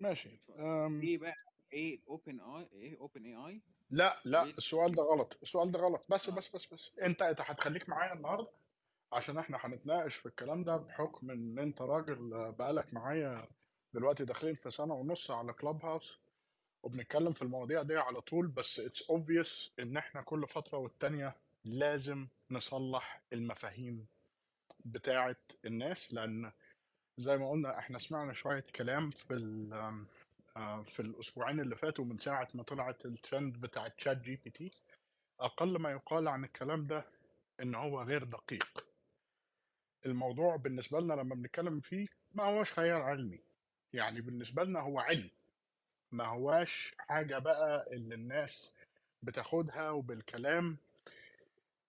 [0.00, 0.40] ماشي.
[1.02, 1.34] إيه بقى؟
[1.72, 3.60] إيه OpenAI إيه OpenAI
[3.90, 5.38] لا لا إيه؟ السؤال ده غلط.
[5.42, 6.04] السؤال ده غلط.
[6.08, 6.32] بس آه.
[6.34, 6.98] بس بس بس.
[7.02, 8.48] أنت أنت هتخليك معايا النهارده
[9.12, 13.48] عشان إحنا هنتناقش في الكلام ده بحكم إن أنت راجل بقالك معايا
[13.94, 16.18] دلوقتي داخلين في سنة ونص على كلاب هاوس
[16.82, 22.28] وبنتكلم في المواضيع دي على طول بس it's obvious إن إحنا كل فترة والتانية لازم
[22.50, 24.06] نصلح المفاهيم
[24.84, 26.52] بتاعه الناس لأن
[27.18, 29.34] زي ما قلنا إحنا سمعنا شوية كلام في
[30.56, 34.70] آه، في الأسبوعين اللي فاتوا من ساعة ما طلعت الترند بتاع تشات جي بي تي
[35.40, 37.04] أقل ما يقال عن الكلام ده
[37.62, 38.86] إن هو غير دقيق.
[40.06, 43.40] الموضوع بالنسبة لنا لما بنتكلم فيه ما هوش خيال علمي.
[43.92, 45.30] يعني بالنسبة لنا هو علم.
[46.12, 48.72] ما هواش حاجة بقى اللي الناس
[49.22, 50.76] بتاخدها وبالكلام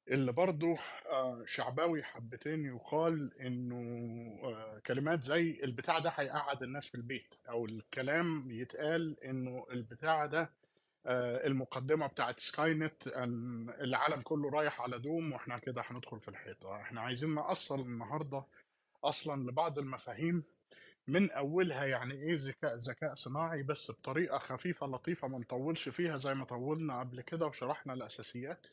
[0.08, 3.76] اللي برضه آه، شعباوي حبتين يقال إنه
[4.44, 10.50] آه، كلمات زي البتاع ده هيقعد الناس في البيت أو الكلام يتقال إنه البتاع ده
[11.06, 16.28] آه، المقدمة بتاعت سكاي نت إن العالم كله رايح على دوم وإحنا كده هندخل في
[16.28, 16.82] الحيطة.
[16.82, 18.44] إحنا عايزين نأصل النهارده
[19.04, 20.44] أصلا لبعض المفاهيم
[21.08, 26.34] من أولها يعني إيه ذكاء ذكاء صناعي بس بطريقة خفيفة لطيفة ما نطولش فيها زي
[26.34, 28.68] ما طولنا قبل كده وشرحنا الأساسيات.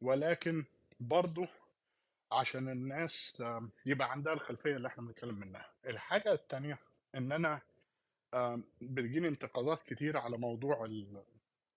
[0.00, 0.64] ولكن
[1.00, 1.46] برضو
[2.32, 3.42] عشان الناس
[3.86, 5.66] يبقى عندها الخلفية اللي إحنا بنتكلم منها.
[5.86, 6.78] الحاجة التانية
[7.14, 7.60] إن أنا
[8.82, 11.22] بتجيني انتقادات كتير على موضوع ال-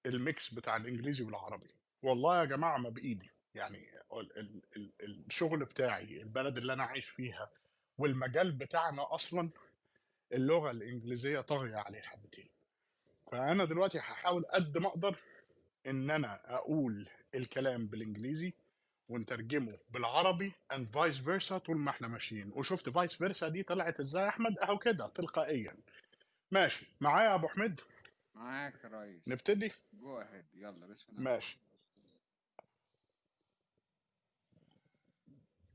[0.05, 1.69] الميكس بتاع الإنجليزي والعربي.
[2.01, 3.29] والله يا جماعة ما بإيدي.
[3.55, 7.49] يعني ال- ال- ال- الشغل بتاعي البلد اللي أنا عايش فيها
[7.97, 9.49] والمجال بتاعنا أصلا
[10.33, 12.49] اللغة الإنجليزية طاغية عليه حبتين.
[13.31, 15.17] فأنا دلوقتي هحاول قد ما أقدر
[15.87, 18.53] إن أنا أقول الكلام بالإنجليزي
[19.09, 22.51] ونترجمه بالعربي and vice versa طول ما إحنا ماشيين.
[22.55, 25.75] وشفت vice versa دي طلعت إزاي يا أحمد؟ أهو كده تلقائيا.
[26.51, 26.85] ماشي.
[27.01, 27.81] معايا يا أبو حميد؟
[28.35, 29.27] معاك يا ريس.
[29.27, 31.21] نبتدي؟ جو اهيد يلا بسم الله.
[31.21, 31.57] ماشي.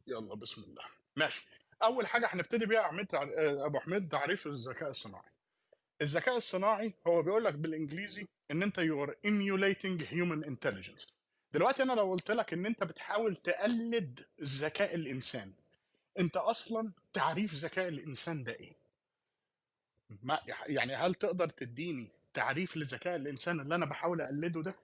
[0.06, 0.84] يلا بسم الله.
[1.16, 1.46] ماشي.
[1.82, 5.30] أول حاجة هنبتدي بيها تع- آه، أبو حميد تعريف الذكاء الصناعي.
[6.02, 11.06] الذكاء الصناعي هو بيقول لك بالإنجليزي إن أنت you are emulating human intelligence.
[11.52, 15.52] دلوقتي أنا لو قلت لك إن أنت بتحاول تقلد ذكاء الإنسان
[16.18, 18.72] أنت أصلا تعريف ذكاء الإنسان ده إيه؟
[20.22, 24.74] ما يعني هل تقدر تديني تعريف لذكاء الإنسان اللي أنا بحاول أقلده ده؟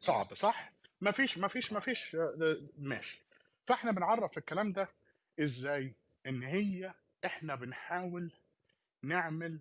[0.00, 3.22] صعب صح؟ مفيش مفيش مفيش آه، ماشي.
[3.66, 4.88] فاحنا بنعرف الكلام ده
[5.40, 5.94] إزاي؟
[6.26, 8.32] إن هي إحنا بنحاول
[9.02, 9.60] نعمل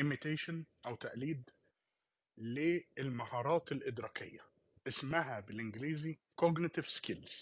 [0.00, 0.54] imitation
[0.86, 1.50] أو تقليد
[2.38, 4.40] للمهارات الإدراكية
[4.88, 7.32] اسمها بالإنجليزي cognitive skills.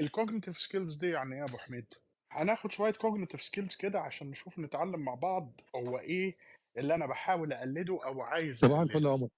[0.00, 1.86] ال cognitive skills دي يعني إيه يا أبو حميد؟
[2.30, 6.34] هناخد شوية cognitive skills كده عشان نشوف نتعلم مع بعض هو إيه
[6.78, 9.08] اللي أنا بحاول أقلده أو عايز صباح الفل أقلده.
[9.08, 9.28] يا عمر.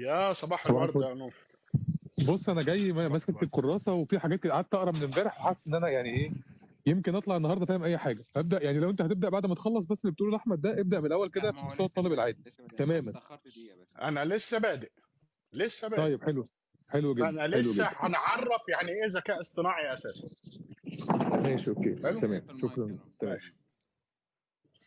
[0.00, 1.34] يا صباح الورد يا نور.
[2.28, 5.88] بص أنا جاي ماسك الكراسة وفي حاجات كده قعدت أقرأ من امبارح وحاسس إن أنا
[5.88, 6.30] يعني إيه
[6.86, 8.24] يمكن أطلع النهارده فاهم أي حاجة.
[8.34, 11.06] فابدا يعني لو أنت هتبدأ بعد ما تخلص بس اللي بتقوله لأحمد ده ابدأ من
[11.06, 12.42] الأول لا كده بمستوى لسه الطالب العادي.
[12.76, 13.12] تماما
[14.02, 14.90] أنا لسه بادئ
[15.52, 16.02] لسه بادئ.
[16.02, 16.46] طيب حلو.
[16.90, 20.28] حلو جدا فانا حلو لسه هنعرف يعني إيه ذكاء اصطناعي أساسا.
[21.42, 22.02] ماشي أوكي.
[22.02, 22.40] حلو؟ تمام.
[22.40, 22.98] في شكرا.
[23.20, 23.32] تمام.
[23.32, 23.54] ماشي.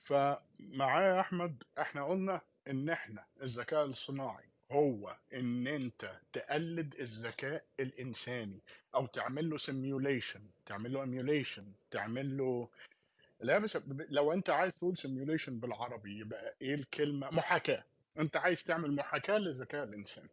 [0.07, 8.59] فمعايا يا أحمد إحنا قلنا إن إحنا الذكاء الصناعي هو إن أنت تقلد الذكاء الإنساني
[8.95, 12.69] أو تعمل له simulation تعمل له emulation تعمل له
[13.41, 13.77] لا بس
[14.09, 17.83] لو أنت عايز تقول simulation بالعربي يبقى إيه الكلمة؟ محاكاة.
[18.19, 20.27] أنت عايز تعمل محاكاة لذكاء الانسان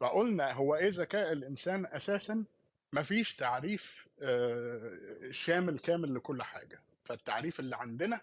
[0.00, 2.44] فقلنا هو إيه ذكاء الإنسان أساسا؟
[2.92, 4.98] مفيش تعريف آه،
[5.30, 6.80] شامل كامل لكل حاجة.
[7.04, 8.20] فالتعريف اللي عندنا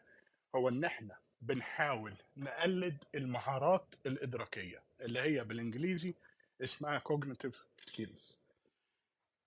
[0.56, 4.82] هو إن إحنا بنحاول نقلد المهارات الإدراكية.
[5.02, 6.14] اللي هي بالإنجليزي
[6.64, 7.56] اسمها cognitive
[7.90, 8.34] skills.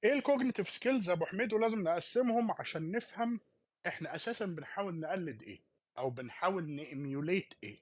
[0.04, 3.40] إيه ال cognitive skills يا أبو حميد؟ ولازم نقسمهم عشان نفهم
[3.86, 5.60] إحنا أساسا بنحاول نقلد إيه
[5.98, 7.78] أو بنحاول ن emulate إيه.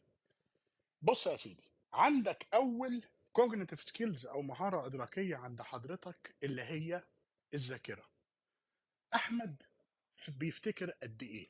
[1.03, 7.03] بص يا سيدي عندك أول cognitive skills أو مهارة إدراكية عند حضرتك اللي هي
[7.55, 8.05] الذاكرة.
[9.15, 9.63] أحمد
[10.29, 11.49] بيفتكر قد إيه؟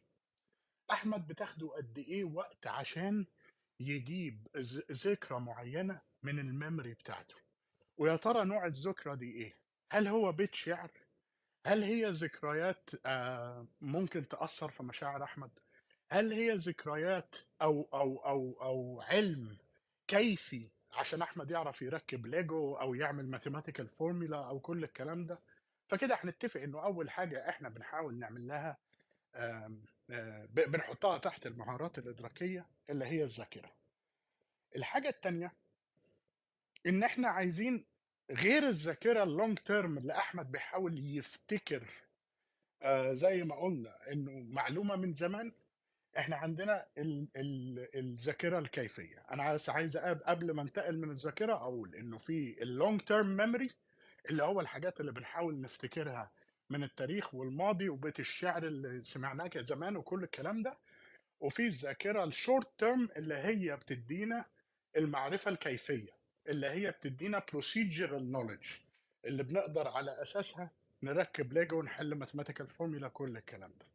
[0.91, 3.27] أحمد بتاخده قد إيه وقت عشان
[3.81, 4.49] يجيب
[4.93, 7.35] ذكرى معينة من ال memory بتاعته
[7.97, 9.57] ويا ترى نوع الذكرى دي إيه
[9.91, 10.91] هل هو بيت شعر
[11.67, 15.51] هل هي ذكريات آه، ممكن تأثر في مشاعر أحمد؟
[16.11, 19.59] هل هي ذكريات أو أو أو أو علم
[20.07, 25.39] كيفي عشان أحمد يعرف يركب ليجو أو يعمل mathematical formula أو كل الكلام ده؟
[25.89, 28.79] فكده هنتفق إنه أول حاجة إحنا بنحاول نعمل لها
[29.35, 29.79] آه،
[30.51, 33.73] بنحطها تحت المهارات الإدراكية اللي هي الذاكرة.
[34.77, 35.53] الحاجة التانية
[36.87, 37.85] إن إحنا عايزين
[38.31, 41.89] غير الذاكرة ال long term اللي أحمد بيحاول يفتكر
[42.83, 45.53] آه، زي ما قلنا إنه معلومة من زمان
[46.19, 49.19] إحنا عندنا ال- ال- الذاكرة الكيفية.
[49.31, 53.71] أنا عايز عايز قبل ما أنتقل من الذاكرة أقول إنه في ال long term memory
[54.31, 56.31] اللي هو الحاجات اللي بنحاول نفتكرها
[56.71, 60.79] من التاريخ والماضي وبيت الشعر اللي سمعناه زمان وكل الكلام ده.
[61.41, 64.45] وفي الذاكرة ال short term اللي هي بتدينا
[64.97, 66.18] المعرفة الكيفية.
[66.49, 68.69] اللي هي بتدينا procedural knowledge
[69.25, 70.71] اللي بنقدر على أساسها
[71.03, 73.87] نركب ليجو ونحل mathematical formula كل الكلام ده.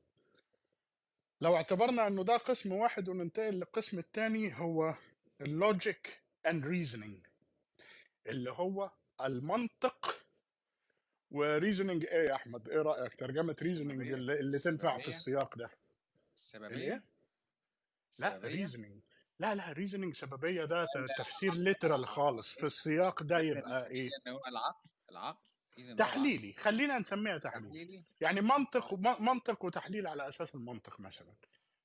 [1.41, 4.95] لو اعتبرنا إنه ده قسم واحد وننتقل للقسم الثاني هو
[5.41, 7.27] ال logic and reasoning
[8.27, 8.91] اللي هو
[9.21, 10.25] المنطق
[11.31, 15.69] و reasoning إيه يا أحمد؟ إيه رأيك؟ ترجمة reasoning اللي, اللي تنفع في السياق ده.
[16.35, 17.03] السببية الايه
[18.19, 19.01] لا reasoning
[19.43, 20.87] لا لا ريزنينج سببية ده
[21.17, 22.53] تفسير literal خالص.
[22.59, 25.95] في السياق ده يبقى إيه؟ هو العقل العقل.
[25.97, 26.53] تحليلي.
[26.53, 28.03] خلينا نسميها تحليل تحليلي.
[28.21, 31.33] يعني منطق منطق وتحليل على أساس المنطق مثلا.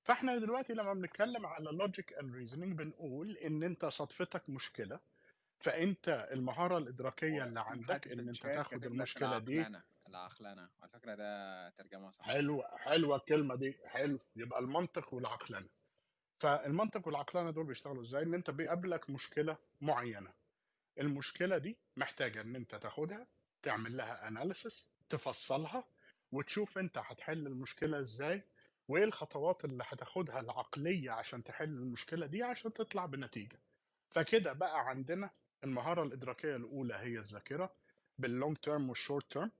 [0.03, 5.01] فإحنا دلوقتي لما بنتكلم على logic and reasoning بنقول إن أنت صدفتك مشكلة
[5.61, 9.67] فأنت المهارة الإدراكية اللي عندك إن أنت تاخد المشكلة دي
[10.09, 13.79] العقلنة على فكرة ده ترجمة صح حلوة حلوة الكلمة دي.
[13.87, 14.19] حلو.
[14.37, 15.69] يبقى المنطق والعقلنة.
[16.39, 20.33] فالمنطق والعقلنة دول بيشتغلوا إزاي؟ إن أنت بيقابلك مشكلة معينة.
[21.01, 23.27] المشكلة دي محتاجة إن أنت تاخدها
[23.63, 25.85] تعمل لها analysis تفصلها
[26.33, 28.43] وتشوف أنت هتحل المشكلة إزاي
[28.89, 33.59] وإيه الخطوات اللي هتاخدها العقلية عشان تحل المشكلة دي عشان تطلع بنتيجة.
[34.11, 35.31] فكده بقى عندنا
[35.65, 37.73] المهارة الإدراكية الأولى هي الذاكرة
[38.19, 39.51] بال long term وال short term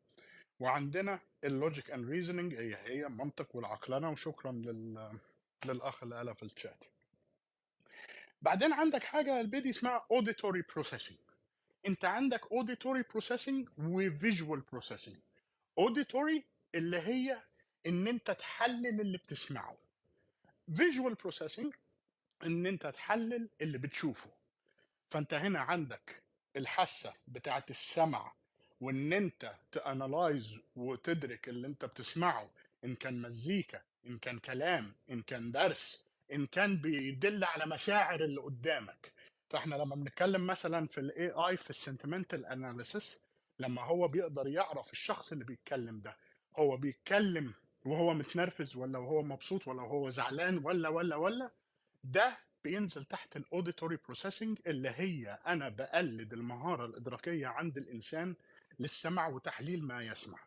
[0.61, 5.19] وعندنا ال logic and reasoning هي هي المنطق والعقلنه وشكرا لل
[5.67, 6.85] للأخ اللي قالها في الشات
[8.43, 11.19] بعدين عندك حاجة البيدي اسمها auditory processing.
[11.87, 15.17] انت عندك auditory processing و visual processing.
[15.81, 16.43] Auditory
[16.75, 17.43] اللي هي
[17.87, 19.77] إن انت تحلل اللي بتسمعه.
[20.71, 21.71] Visual processing
[22.45, 24.31] إن انت تحلل اللي بتشوفه.
[25.11, 26.23] فأنت هنا عندك
[26.57, 28.33] الحاسة بتاعت السمع
[28.81, 32.51] وإن انت تانلايز وتدرك اللي انت بتسمعه
[32.85, 38.41] إن كان مزيكا إن كان كلام إن كان درس إن كان بيدل على مشاعر اللي
[38.41, 39.13] قدامك.
[39.51, 43.19] فإحنا لما بنتكلم مثلا في ال AI في ال sentimental analysis
[43.59, 46.17] لما هو بيقدر يعرف الشخص اللي بيتكلم ده
[46.57, 47.55] هو بيتكلم
[47.85, 51.51] وهو متنرفز ولا وهو مبسوط ولا وهو زعلان ولا ولا ولا
[52.05, 58.35] ده بينزل تحت ال auditory processing اللي هي أنا بقلد المهارة الإدراكية عند الإنسان
[58.79, 60.39] للسمع وتحليل ما يسمع.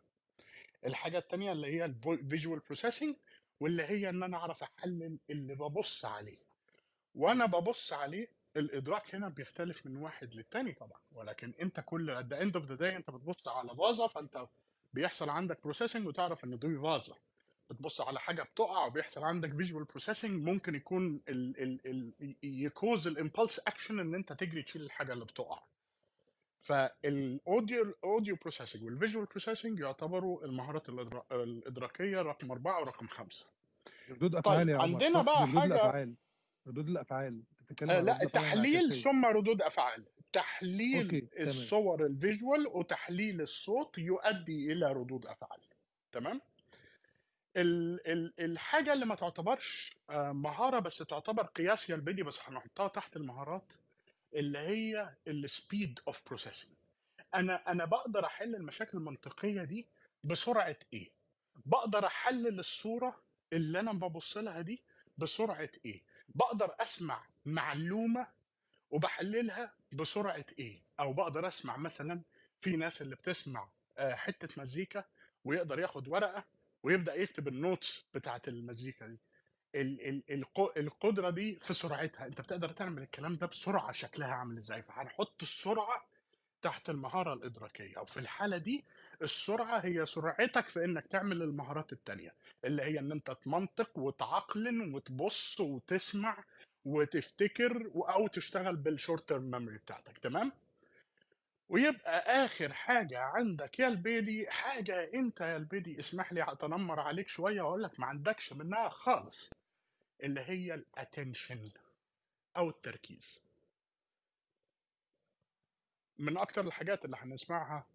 [0.86, 3.15] الحاجة الثانية اللي هي ال visual processing
[3.61, 6.37] واللي هي إن أنا أعرف أحلل اللي ببص عليه.
[7.15, 8.27] وأنا ببص عليه
[8.57, 10.99] الإدراك هنا بيختلف من واحد للتاني طبعا.
[11.11, 14.47] ولكن أنت كل end of the day أنت بتبص على فازة فأنت
[14.93, 17.15] بيحصل عندك processing وتعرف إن دي فازة.
[17.69, 21.80] بتبص على حاجة بتقع وبيحصل عندك visual processing ممكن يكون ال ال
[22.21, 25.59] ال يcause ال impulse action إن أنت تجري تشيل الحاجة اللي بتقع.
[26.61, 30.89] فال audio ال audio processing وال visual processing يعتبروا المهارات
[31.31, 33.45] الإدراكية رقم أربعة ورقم خمسة.
[34.09, 34.83] ردود افعال طيب يا عمر.
[34.83, 36.15] عندنا بقى ردود حاجة الأفعال.
[36.68, 37.44] ردود الأفعال.
[37.89, 40.06] آه لا تحليل ثم ردود أفعال.
[40.31, 41.47] تحليل تمام.
[41.47, 45.59] الصور ال visual وتحليل الصوت يؤدي إلى ردود أفعال.
[46.11, 46.41] تمام؟
[47.57, 53.15] ال ال الحاجة اللي ما تعتبرش آه، مهارة بس تعتبر قياسيه البدي بس هنحطها تحت
[53.15, 53.73] المهارات
[54.33, 56.71] اللي هي ال speed of processing
[57.35, 59.88] أنا أنا بقدر أحل المشاكل المنطقية دي
[60.23, 61.11] بسرعة إيه؟
[61.66, 63.21] بقدر أحلل الصورة
[63.54, 64.81] اللي أنا ببص لها دي
[65.18, 68.28] بسرعة إيه؟ بقدر أسمع معلومة
[68.92, 72.21] وبحللها بسرعة إيه؟ أو بقدر أسمع مثلا
[72.61, 75.04] في ناس اللي بتسمع آه، حتة مزيكا
[75.45, 76.44] ويقدر ياخد ورقة
[76.83, 79.19] ويبدأ يكتب النوتس بتاعت المزيكا دي.
[80.78, 82.25] القدرة دي في سرعتها.
[82.25, 84.81] انت بتقدر تعمل الكلام ده بسرعة شكلها عامل إزاي.
[84.83, 86.06] فهنحط السرعة
[86.61, 87.97] تحت المهارة الإدراكية.
[87.97, 88.83] وفي الحالة دي
[89.21, 92.33] السرعة هي سرعتك في انك تعمل المهارات التانية
[92.66, 96.44] اللي هي ان انت تمنطق وتعقلن وتبص وتسمع
[96.85, 100.18] وتفتكر أو تشتغل بال short memory بتاعتك.
[100.18, 100.51] تمام؟
[101.69, 107.61] ويبقى آخر حاجة عندك يا البيدي حاجة انت يا البيدي اسمح لي أتنمر عليك شوية
[107.61, 109.49] وأقول لك ما عندكش منها خالص.
[110.23, 111.71] اللي هي ال attention
[112.57, 113.40] أو التركيز
[116.18, 117.87] من أكتر الحاجات اللي هنسمعها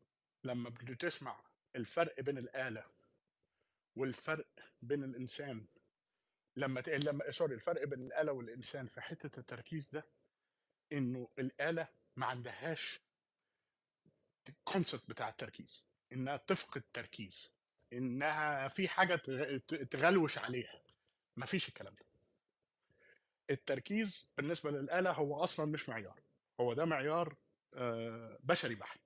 [0.45, 1.41] لما بتسمع
[1.77, 2.85] الفرق بين الآلة
[3.97, 4.47] والفرق
[4.83, 5.67] بين الإنسان
[6.57, 6.81] لما.
[6.81, 10.07] لما sorry الفرق بين الآلة والإنسان في حتة التركيز ده
[10.93, 13.01] إنه الآلة ما عندهاش
[14.49, 17.49] ال concept بتاع التركيز إنها تفقد تركيز
[17.93, 18.89] إنها في
[19.69, 20.83] ت- تغلوش عليها
[21.37, 22.06] ما فيش الكلام ده
[23.51, 26.21] التركيز بالنسبة للآلة هو أصلا مش معيار.
[26.61, 27.35] هو ده معيار
[27.77, 29.01] آه، بشري بحت.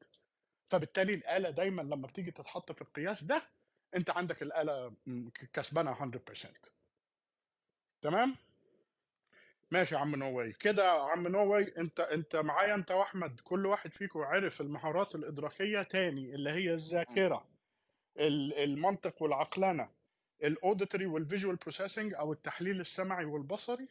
[0.71, 3.43] فبالتالي الآلة دايما لما بتيجي تتحط في القياس ده
[3.97, 4.93] أنت عندك الآلة
[5.53, 6.71] كسبانة 100%
[8.03, 8.37] تمام؟
[9.71, 10.53] ماشي يا عم نووي.
[10.53, 13.41] كده يا عم نووي أنت أنت معايا أنت وأحمد.
[13.41, 17.47] كل واحد فيكم عرف المهارات الإدراكية تاني اللي هي الذاكرة
[18.19, 19.89] ال- المنطق والعقلنه
[20.45, 23.89] ال auditory وال visual processing أو التحليل السمعي والبصري.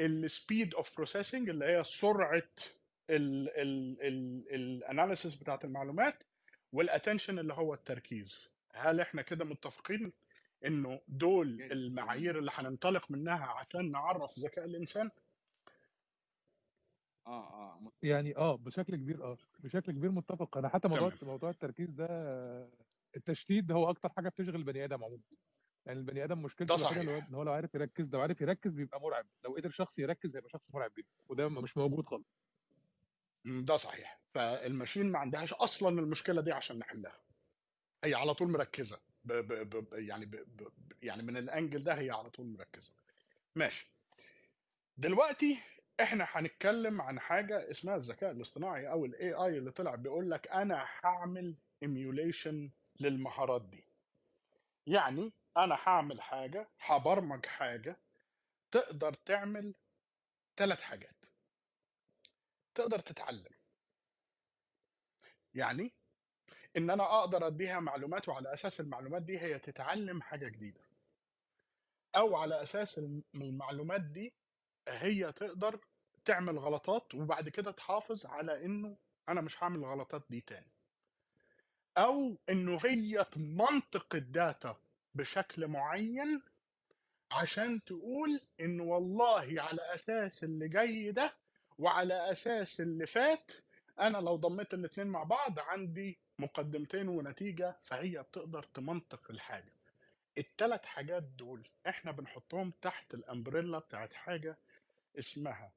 [0.00, 2.42] ال speed of processing اللي هي سرعة
[3.10, 6.22] ال analysis بتاعت المعلومات
[6.72, 10.12] وال attention اللي هو التركيز هل إحنا كده متفقين
[10.66, 11.72] إنه دول جدا.
[11.72, 15.10] المعايير اللي هننطلق منها عشان نعرف ذكاء الإنسان
[17.26, 21.30] آه آه يعني آه بشكل كبير آه بشكل كبير متفق أنا حتى موضوع تمام.
[21.32, 22.06] موضوع التركيز ده
[23.16, 25.22] التشتيت ده هو أكتر حاجة بتشغل البني آدم عموما
[25.86, 27.18] يعني البني آدم مشكلته ده الوحيدة.
[27.18, 29.26] إن هو لو عارف يركز لو عارف يركز بيبقى مرعب.
[29.44, 32.26] لو قدر شخص يركز هيبقى شخص مرعب جدا وده مش موجود خالص.
[33.44, 34.20] ده صحيح.
[34.34, 37.18] فال machine ما عندهاش أصلا المشكلة دي عشان نحلها.
[38.04, 39.00] هي على طول مركزة.
[39.24, 40.68] ب ب ب- يعني ب ب
[41.02, 42.92] يعني من ال angle ده هي على طول مركزة.
[43.54, 43.90] ماشي.
[44.96, 45.58] دلوقتي
[46.00, 50.86] إحنا هنتكلم عن حاجة اسمها الذكاء الاصطناعي أو ال AI اللي طلع بيقول لك أنا
[51.04, 53.84] هعمل ايميوليشن للمهارات دي.
[54.86, 57.96] يعني أنا هعمل حاجة هبرمج حاجة
[58.70, 59.74] تقدر تعمل
[60.56, 61.14] ثلاث حاجات.
[62.74, 63.54] تقدر تتعلم.
[65.54, 65.92] يعني
[66.76, 70.80] إن أنا أقدر أديها معلومات وعلى أساس المعلومات دي هي تتعلم حاجة جديدة.
[72.16, 74.32] أو على أساس الم- المعلومات دي
[74.88, 75.80] هي تقدر
[76.24, 78.96] تعمل غلطات وبعد كده تحافظ على إنه
[79.28, 80.70] أنا مش هعمل الغلطات دي تاني.
[81.98, 84.76] أو إنه هي تمنطق الداتا
[85.14, 86.42] بشكل معين
[87.30, 91.32] عشان تقول إن والله على أساس اللي جاي ده
[91.78, 93.52] وعلى أساس اللي فات
[94.00, 99.72] أنا لو ضميت الاتنين مع بعض عندي مقدمتين ونتيجة فهي بتقدر تمنطق الحاجة.
[100.38, 104.56] التلات حاجات دول إحنا بنحطهم تحت الأمبريلا بتاعت حاجة
[105.18, 105.72] اسمها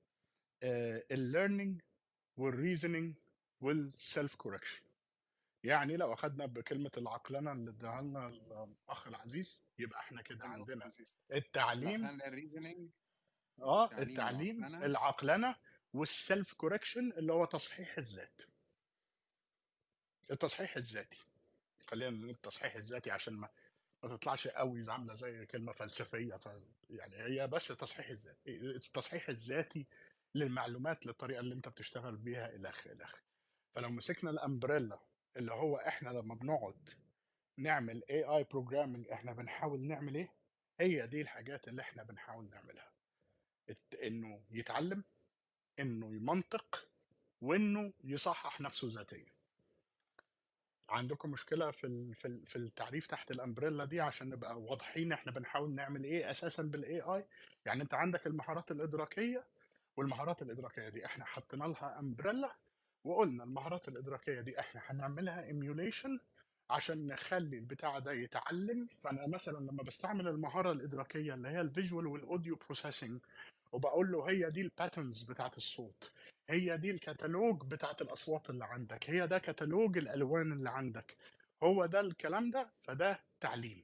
[1.11, 1.81] ال learning
[2.37, 3.13] وال reasoning
[3.61, 4.81] وال self correction
[5.63, 8.27] يعني لو أخدنا بكلمة العقلنة اللي اداها لنا
[8.87, 10.85] الأخ العزيز يبقى إحنا كده عندنا.
[11.33, 12.89] التعليم ال reasoning
[13.61, 14.65] آه التعليم.
[14.83, 15.55] العقلنة
[15.93, 18.41] وال self correction اللي هو تصحيح الذات
[20.31, 21.19] التصحيح الذاتي
[21.87, 23.49] خلينا نقول التصحيح الذاتي عشان ما
[24.03, 26.49] ما تطلعش قوي عاملة زي كلمة فلسفية ف
[26.89, 29.85] يعني هي بس تصحيح الذاتي التصحيح الذاتي
[30.35, 33.09] للمعلومات للطريقة اللي أنت بتشتغل بيها إلى آخره
[33.75, 34.99] فلو مسكنا ال umbrella
[35.37, 36.89] اللي هو إحنا لما بنقعد
[37.57, 40.33] نعمل AI programming إحنا بنحاول نعمل إيه؟
[40.79, 42.91] هي دي الحاجات اللي إحنا بنحاول نعملها.
[44.03, 45.03] إنه يتعلم
[45.79, 46.87] إنه يمنطق
[47.41, 49.31] وإنه يصحح نفسه ذاتيا.
[50.89, 52.13] عندكم مشكلة في
[52.45, 57.01] في التعريف تحت ال umbrella دي عشان نبقى واضحين إحنا بنحاول نعمل إيه أساسا بال
[57.01, 57.25] AI
[57.65, 59.45] يعني أنت عندك المهارات الإدراكية
[59.97, 61.05] والمهارات الإدراكية دي.
[61.05, 62.55] إحنا حطينا لها umbrella
[63.07, 66.19] وقلنا المهارات الإدراكية دي إحنا هنعملها emulation
[66.69, 68.87] عشان نخلي البتاع ده يتعلم.
[68.99, 73.19] فأنا مثلا لما بستعمل المهارة الإدراكية اللي هي ال visual وال audio processing
[73.71, 76.11] وبقول له هي دي ال patterns بتاعت الصوت
[76.49, 81.15] هي دي الكتالوج بتاعت الأصوات اللي عندك هي ده كتالوج الألوان اللي عندك
[81.63, 83.83] هو ده الكلام ده فده تعليم.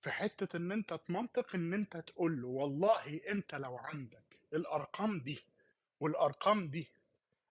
[0.00, 5.40] في حتة إن أنت تمنطق إن أنت تقول له والله أنت لو عندك الأرقام دي
[6.00, 6.88] والأرقام دي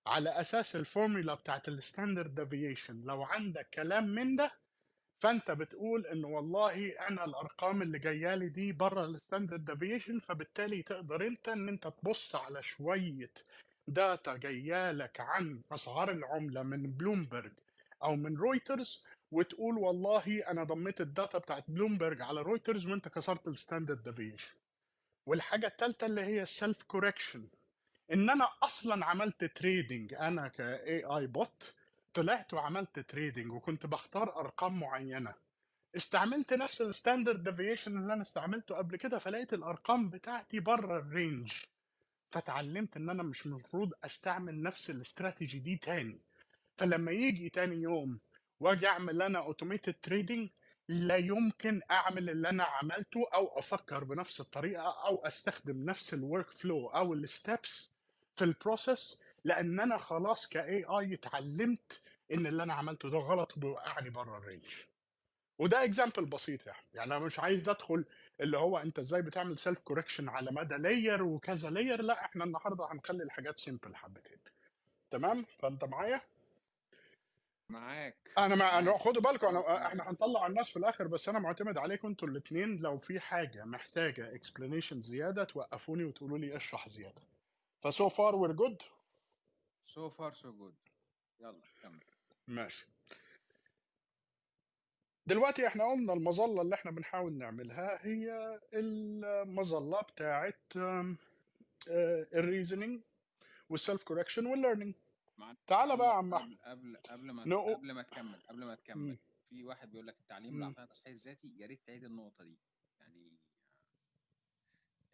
[0.08, 4.51] على أساس الفورمولا بتاعت ال standard deviation لو عندك كلام من ده
[5.22, 10.84] فأنت بتقول إن والله أنا الأرقام اللي جاية لي دي بره ال standard deviation فبالتالي
[10.84, 13.31] تقدر أنت إن أنت تبص على شوية
[13.88, 17.53] data جاية لك عن أسعار العملة من بلومبرج
[18.03, 23.48] أو من رويترز وتقول والله أنا ضميت ال data بتاعت بلومبرج على رويترز وأنت كسرت
[23.48, 24.54] ال standard deviation
[25.25, 27.48] والحاجة الثالثه اللي هي ال self correction
[28.13, 31.74] إن أنا أصلا عملت trading أنا ك AI bot
[32.13, 35.34] طلعت وعملت trading وكنت بختار أرقام معينة.
[35.96, 41.07] استعملت نفس ال standard deviation اللي أنا استعملته قبل كده فلقيت الأرقام بتاعتي بره ال
[41.07, 41.54] range
[42.32, 46.20] فتعلمت إن أنا مش المفروض أستعمل نفس الاستراتيجي دي تاني.
[46.77, 48.20] فلما يجي تاني يوم
[48.60, 50.50] وأجي أعمل أنا automated trading
[50.88, 56.88] لا يمكن أعمل اللي أنا عملته أو أفكر بنفس الطريقة أو أستخدم نفس ال workflow
[56.88, 57.92] أو ال steps
[58.36, 62.02] في ال process لأن أنا خلاص ك AI اتعلمت
[62.34, 64.66] إن اللي أنا عملته ده غلط وبيوقعني بره ال range.
[65.60, 66.86] وده example بسيط يعني.
[66.94, 68.06] يعني أنا مش عايز أدخل
[68.42, 72.92] اللي هو أنت إزاي بتعمل self correction على مدى layer وكذا layer لا إحنا النهارده
[72.92, 74.38] هنخلي الحاجات simple حبتين.
[75.12, 76.22] تمام؟ فأنت معايا؟
[77.70, 78.16] معاك.
[78.38, 82.08] أنا ما أنا خدوا بالكم أنا إحنا هنطلع الناس في الآخر بس أنا معتمد عليكم
[82.08, 87.22] أنتوا الاثنين لو في حاجة محتاجة explanation زيادة توقفوني وتقولوا لي اشرح زيادة.
[87.82, 88.82] ف so far we're good
[89.86, 90.75] so far so good
[91.40, 92.00] يلا كمل.
[92.48, 92.88] ماشي.
[95.26, 100.62] دلوقتي إحنا قلنا المظلة اللي إحنا بنحاول نعملها هي المظلة بتاعت
[102.34, 103.01] ال reasoning
[103.70, 104.96] وال self correction وال learning
[105.68, 106.58] تعالى بقى يا عم أحمد.
[106.66, 108.98] قبل قبل ما no قبل ما تكمل قبل ما تكمل.
[109.10, 109.18] مم.
[109.50, 110.54] في واحد بيقول لك التعليم.
[110.54, 112.58] بالعقل التصحيح الذاتي يا ريت تعيد النقطة دي.
[113.00, 113.38] يعني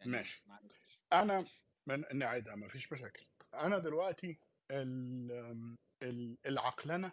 [0.00, 0.42] يعني ماشي.
[0.46, 3.26] معلش أنا معلش من نعيدها ما فيش مشاكل.
[3.54, 4.38] أنا دلوقتي
[4.70, 7.12] ال- ال- العقلنه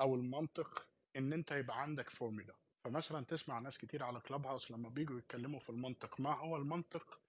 [0.00, 5.18] أو المنطق إن أنت يبقى عندك فورمولا فمثلا تسمع ناس كتير على Clubhouse لما بيجوا
[5.18, 7.20] يتكلموا في المنطق ما هو المنطق؟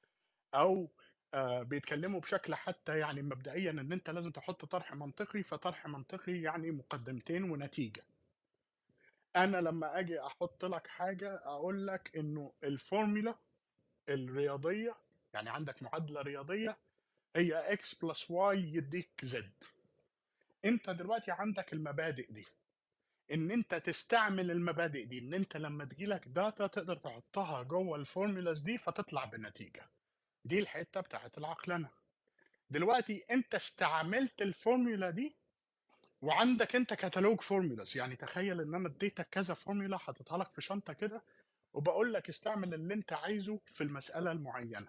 [0.55, 0.89] أو
[1.33, 6.71] آه بيتكلموا بشكل حتى يعني مبدئيا إن أنت لازم تحط طرح منطقي فطرح منطقي يعني
[6.71, 8.03] مقدمتين ونتيجة.
[9.35, 13.35] أنا لما أجي أحط لك حاجة أقول لك إنه الفورمولا
[14.09, 14.95] الرياضية
[15.33, 16.77] يعني عندك معادلة رياضية
[17.35, 19.51] هي X plus Y يديك Z
[20.65, 22.45] انت دلوقتي عندك المبادئ دي.
[23.31, 28.61] ان انت تستعمل المبادئ دي ان انت لما تجيلك data تقدر تحطها جوه ال formulas
[28.61, 29.85] دي فتطلع بنتيجة.
[30.45, 31.89] دي الحتة بتاعت العقلنه
[32.69, 35.35] دلوقتي انت استعملت الفورمولا دي
[36.21, 40.93] وعندك انت كتالوج formulas يعني تخيل ان أنا اديتك كذا فورمولا حاططها لك في شنطة
[40.93, 41.21] كده
[41.73, 44.87] وبقول لك استعمل اللي انت عايزه في المسألة المعينة.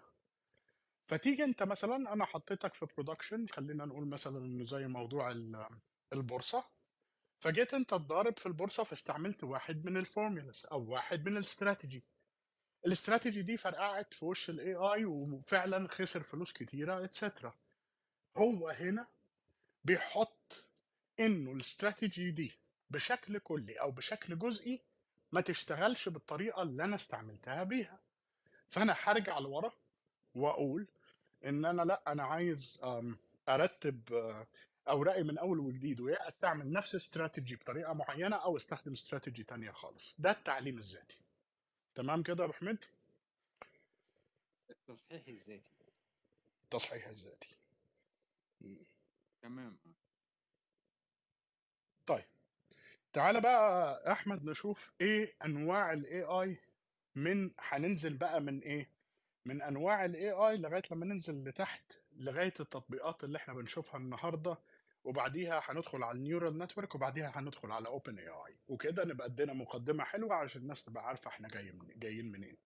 [1.08, 5.68] فتيجي انت مثلا أنا حطيتك في production خلينا نقول مثلا إنه زي موضوع ال-
[6.12, 6.64] البورصة.
[7.40, 12.04] فجيت انت تضارب في البورصة فاستعملت واحد من ال formulas أو واحد من الاستراتيجي.
[12.86, 17.54] الاستراتيجي دي فرقعت في وش ال AI وفعلا خسر فلوس كتيرة etcetera
[18.36, 19.06] هو هنا
[19.84, 20.66] بيحط
[21.20, 22.52] إنه الاستراتيجي دي
[22.90, 24.80] بشكل كلي أو بشكل جزئي
[25.32, 27.98] ما تشتغلش بالطريقة اللي أنا استعملتها بيها.
[28.70, 29.72] فأنا هرجع لورا
[30.34, 30.86] وأقول
[31.44, 32.80] إن أنا لأ أنا عايز
[33.48, 34.46] أرتب آه،
[34.88, 40.14] أوراقي من أول وجديد ويا أستعمل نفس استراتيجي بطريقة معينة أو أستخدم استراتيجي تانية خالص.
[40.18, 41.18] ده التعليم الذاتي.
[41.94, 42.78] تمام كده يا أبو حميد؟
[44.70, 45.62] التصحيح الذاتي.
[46.64, 47.56] التصحيح الذاتي.
[49.42, 49.78] تمام.
[52.06, 52.24] طيب.
[53.12, 56.56] تعالى بقى أحمد نشوف إيه أنواع ال AI
[57.14, 58.90] من هننزل بقى من إيه؟
[59.48, 64.58] من أنواع ال AI لغاية لما ننزل لتحت لغاية التطبيقات اللي إحنا بنشوفها النهارده
[65.04, 70.34] وبعديها هندخل على ال neural network وبعديها هندخل على OpenAI وكده نبقى ادينا مقدمة حلوة
[70.34, 72.56] عشان الناس تبقى عارفة إحنا جايين من جايين منين.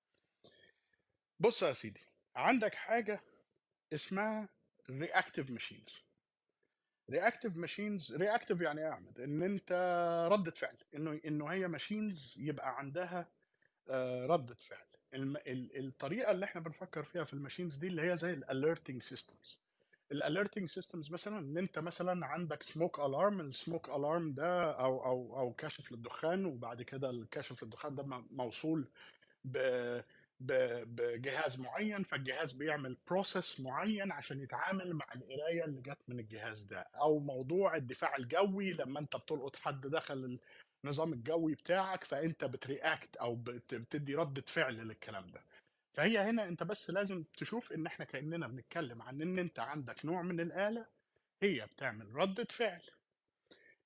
[1.40, 2.01] بص يا سيدي
[2.37, 3.21] عندك حاجة
[3.92, 4.49] اسمها
[4.90, 5.99] reactive machines
[7.11, 9.73] reactive machines reactive يعني إيه يا أحمد؟ إن أنت
[10.33, 13.29] ردة فعل انه إنه هي machines يبقى عندها
[13.88, 14.87] آه، ردة فعل.
[15.14, 19.59] الطريقة اللي إحنا بنفكر فيها في ال machines دي اللي هي زي ال alerting systems
[20.12, 25.05] ال alerting systems مثلا إن أنت مثلا عندك smoke alarm ال smoke alarm ده أو
[25.05, 28.88] أو أو كاشف للدخان وبعد كده الكاشف للدخان ده موصول
[29.44, 30.01] ب-
[30.40, 36.79] بجهاز معين فالجهاز بيعمل process معين عشان يتعامل مع القراية اللي جت من الجهاز ده.
[36.81, 40.38] أو موضوع الدفاع الجوي لما أنت بتلقط حد دخل
[40.85, 45.42] النظام الجوي بتاعك فأنت بت react أو بت- بتدي ردة فعل للكلام ده.
[45.95, 50.23] فهي هنا أنت بس لازم تشوف إن إحنا كأننا بنتكلم عن إن أنت عندك نوع
[50.23, 50.87] من الآلة
[51.42, 52.83] هي بتعمل ردة فعل.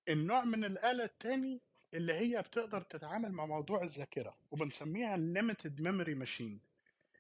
[0.09, 1.61] النوع من الآلة التاني
[1.95, 6.59] اللي هي بتقدر تتعامل مع موضوع الذاكرة وبنسميها limited memory machine.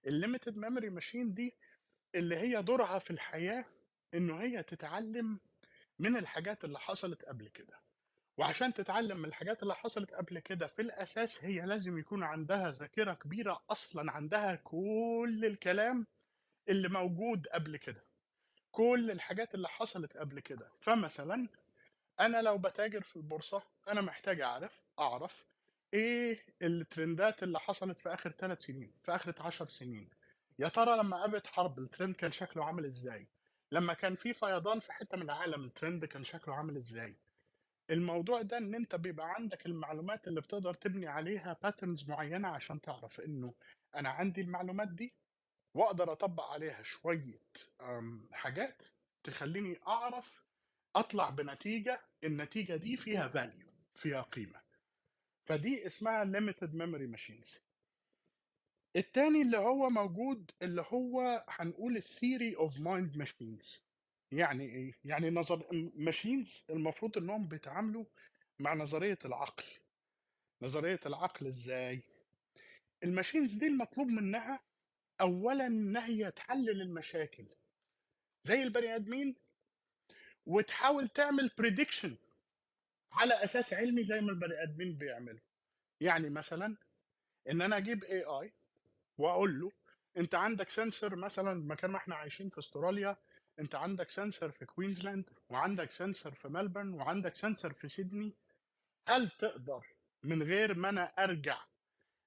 [0.06, 1.54] الليميتد memory machine دي
[2.14, 3.64] اللي هي دورها في الحياة
[4.14, 5.40] إنه هي تتعلم
[5.98, 7.78] من الحاجات اللي حصلت قبل كده.
[8.38, 13.14] وعشان تتعلم من الحاجات اللي حصلت قبل كده في الأساس هي لازم يكون عندها ذاكرة
[13.14, 16.06] كبيرة أصلا عندها كل الكلام
[16.68, 18.04] اللي موجود قبل كده
[18.70, 20.70] كل الحاجات اللي حصلت قبل كده.
[20.80, 21.48] فمثلا
[22.20, 25.44] أنا لو بتاجر في البورصة أنا محتاج أعرف أعرف
[25.94, 30.10] إيه الترندات اللي حصلت في آخر ثلاث سنين في آخر عشر سنين.
[30.58, 33.26] يا ترى لما قامت حرب الترند كان شكله عامل إزاي؟
[33.72, 37.16] لما كان في فيضان في حتة من العالم الترند كان شكله عامل إزاي؟
[37.90, 43.20] الموضوع ده إن أنت بيبقى عندك المعلومات اللي بتقدر تبني عليها باترنز معينة عشان تعرف
[43.20, 43.54] إنه
[43.94, 45.14] أنا عندي المعلومات دي
[45.74, 47.42] وأقدر أطبق عليها شوية
[48.32, 48.82] حاجات
[49.24, 50.44] تخليني أعرف
[50.96, 54.60] أطلع بنتيجة النتيجة دي فيها value فيها قيمة.
[55.44, 57.58] فدي اسمها limited memory machines.
[58.96, 63.85] التاني اللي هو موجود اللي هو هنقول ال theory of mind machines
[64.32, 68.04] يعني إيه؟ يعني نظر machines المفروض إنهم بيتعاملوا
[68.58, 69.64] مع نظرية العقل.
[70.62, 72.02] نظرية العقل إزاي؟
[73.04, 74.60] ال machines دي المطلوب منها
[75.20, 77.46] اولا إن هي تحلل المشاكل.
[78.42, 79.36] زي البني آدمين
[80.46, 82.16] وتحاول تعمل prediction
[83.12, 85.40] على أساس علمي زي ما البني آدمين بيعملوا.
[86.00, 86.76] يعني مثلا
[87.50, 88.52] إن أنا أجيب AI
[89.18, 89.72] وأقول له
[90.16, 93.16] أنت عندك sensor مثلا مكان ما إحنا عايشين في أستراليا
[93.60, 98.32] انت عندك sensor في كوينزلاند وعندك sensor في ملبورن وعندك sensor في سيدني
[99.08, 99.86] هل تقدر
[100.22, 101.58] من غير ما أنا أرجع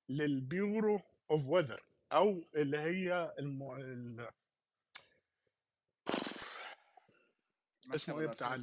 [0.10, 3.72] لل bureau of weather أو اللي هي الم...
[3.72, 4.28] ال...
[7.96, 8.56] اسمه إيه بتاع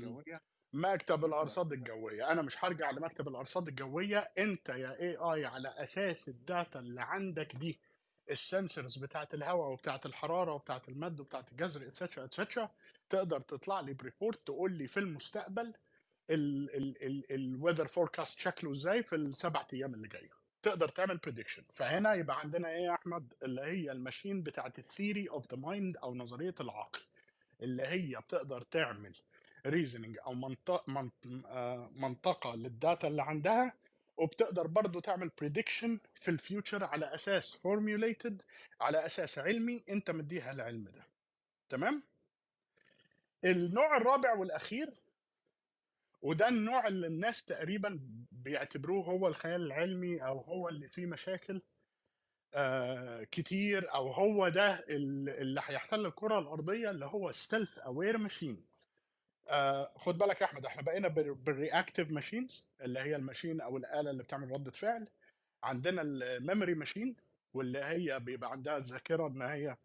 [0.72, 2.33] مكتب الأرصاد الجوية.
[2.33, 4.18] أنا مش هرجع لمكتب الأرصاد الجوية.
[4.38, 7.79] أنت يا AI على أساس ال data اللي عندك دي.
[8.31, 12.70] ال sensors بتاعت الهواء وبتاعت الحرارة وبتاعت المد وبتاعت الجزر etcetera etcetera
[13.11, 15.75] تقدر تطلع لي ب report تقول لي في المستقبل
[17.31, 20.31] ال weather forecast شكله إزاي في السبع أيام اللي جاية
[20.62, 24.86] تقدر تعمل prediction فهنا يبقى عندنا إيه يا أحمد؟ اللي هي ال machine بتاعت ال
[24.86, 27.01] theory of the mind أو نظرية العقل.
[27.62, 29.17] اللي هي بتقدر تعمل
[29.66, 31.11] reasoning أو منطقه
[31.97, 33.73] منطقة لل data اللي عندها
[34.16, 38.42] وبتقدر برضو تعمل prediction في ال future على أساس formulated
[38.81, 41.05] على أساس علمي أنت مديها العلم ده.
[41.68, 42.02] تمام؟
[43.44, 44.90] النوع الرابع والأخير
[46.22, 48.00] وده النوع اللي الناس تقريبا
[48.33, 51.62] بيعتبروه هو الخيال العلمي أو هو اللي فيه مشاكل
[52.55, 58.64] آه كتير أو هو ده ال- اللي هيحتل الكرة الأرضية اللي هو self aware machine
[59.48, 63.76] آه خد بالك يا أحمد إحنا بقينا بال reactive machines اللي هي ال machine أو
[63.76, 65.09] الآلة اللي بتعمل ردة فعل.
[65.62, 67.16] عندنا ال memory machine
[67.54, 69.76] واللي هي بيبقى عندها الذاكرة إن هي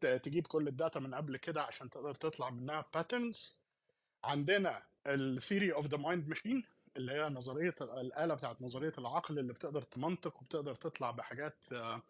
[0.00, 3.56] تجيب كل ال data من قبل كده عشان تقدر تطلع منها patterns
[4.24, 6.64] عندنا ال theory of the mind machine
[6.96, 12.02] اللي هي نظرية الآلة بتاعت نظرية العقل اللي بتقدر تمنطق وبتقدر تطلع بحاجات آه،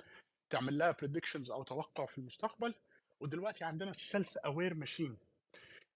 [0.51, 2.75] تعمل لها predictions أو توقع في المستقبل.
[3.21, 5.17] ودلوقتي عندنا ال self aware machine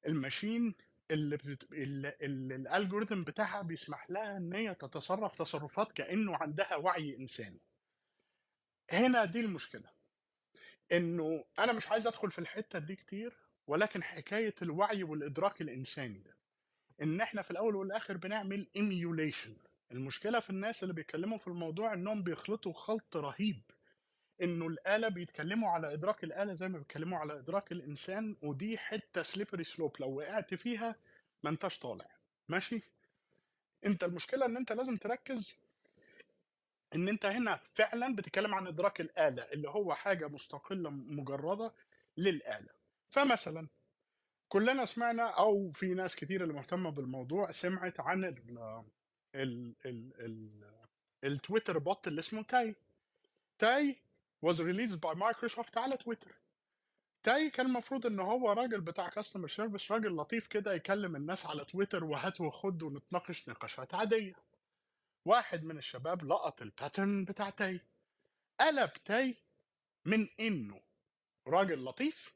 [0.07, 0.75] ال machine
[1.11, 7.61] ال algorithm بتاعها بيسمح لها إن هي تتصرف تصرفات كأنه عندها وعي إنساني.
[8.91, 9.91] هنا دي المشكلة.
[10.93, 16.37] إنه أنا مش عايز أدخل في الحتة دي كتير ولكن حكاية الوعي والإدراك الإنساني ده.
[17.03, 19.57] إن إحنا في الأول والآخر بنعمل emulation
[19.93, 23.63] المشكلة في الناس اللي بيتكلموا في الموضوع إنهم بيخلطوا خلط رهيب.
[24.43, 29.65] إنه الآلة بيتكلموا على إدراك الآلة زي ما بيتكلموا على إدراك الإنسان ودي حتة slippery
[29.65, 30.97] slope لو وقعت فيها
[31.43, 32.07] ما أنتش طالع.
[32.49, 32.83] ماشي؟
[33.87, 35.55] أنت المشكلة إن أنت لازم تركز
[36.95, 41.73] إن أنت هنا فعلا بتتكلم عن إدراك الآلة اللي هو حاجة مستقلة مجردة
[42.17, 42.69] للآلة.
[43.11, 43.67] فمثلا
[44.49, 48.35] كلنا سمعنا أو في ناس كتير اللي مهتمة بالموضوع سمعت عن ال
[49.35, 50.51] ال ال ال
[51.25, 52.75] ال Twitter bot اللي اسمه تاي.
[53.59, 53.97] تاي
[54.47, 56.35] was released by Microsoft على تويتر
[57.23, 61.65] تاي كان المفروض إن هو راجل بتاع customer service راجل لطيف كده يكلم الناس على
[61.65, 64.35] تويتر وهات وخد ونتناقش نقاشات عادية.
[65.25, 67.81] واحد من الشباب لقط ال pattern بتاع تاي.
[68.61, 69.37] قلب تاي
[70.05, 70.81] من إنه
[71.47, 72.35] راجل لطيف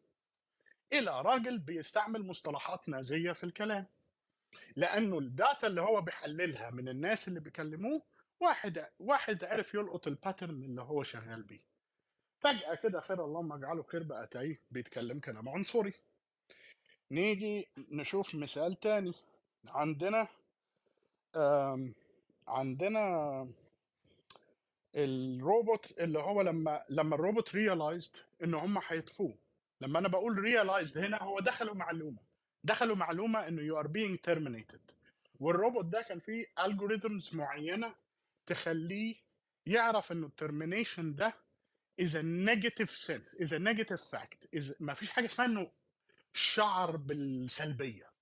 [0.92, 3.86] إلى راجل بيستعمل مصطلحات نازية في الكلام.
[4.76, 8.02] لأنه ال data اللي هو بيحللها من الناس اللي بيكلموه
[8.40, 11.71] واحد واحد عرف يلقط ال pattern اللي هو شغال بيه.
[12.42, 15.92] فجأة كده خير اللهم اجعله خير بقى تاي بيتكلم كلام عنصري.
[17.10, 19.14] نيجي نشوف مثال تاني.
[19.66, 20.28] عندنا
[22.48, 23.48] عندنا
[24.96, 29.34] الروبوت اللي هو لما لما الروبوت realized إن هم هيطفوه.
[29.80, 32.18] لما أنا بقول realized هنا هو دخلوا معلومة.
[32.64, 34.92] دخلوا معلومة انه you are being terminated.
[35.40, 37.94] والروبوت ده كان فيه algorithms معينة
[38.46, 39.14] تخليه
[39.66, 41.34] يعرف إنه ال termination ده
[42.00, 45.70] is a negative sense is a negative fact is ما فيش حاجة اسمها إنه
[46.34, 48.12] شعر بالسلبية.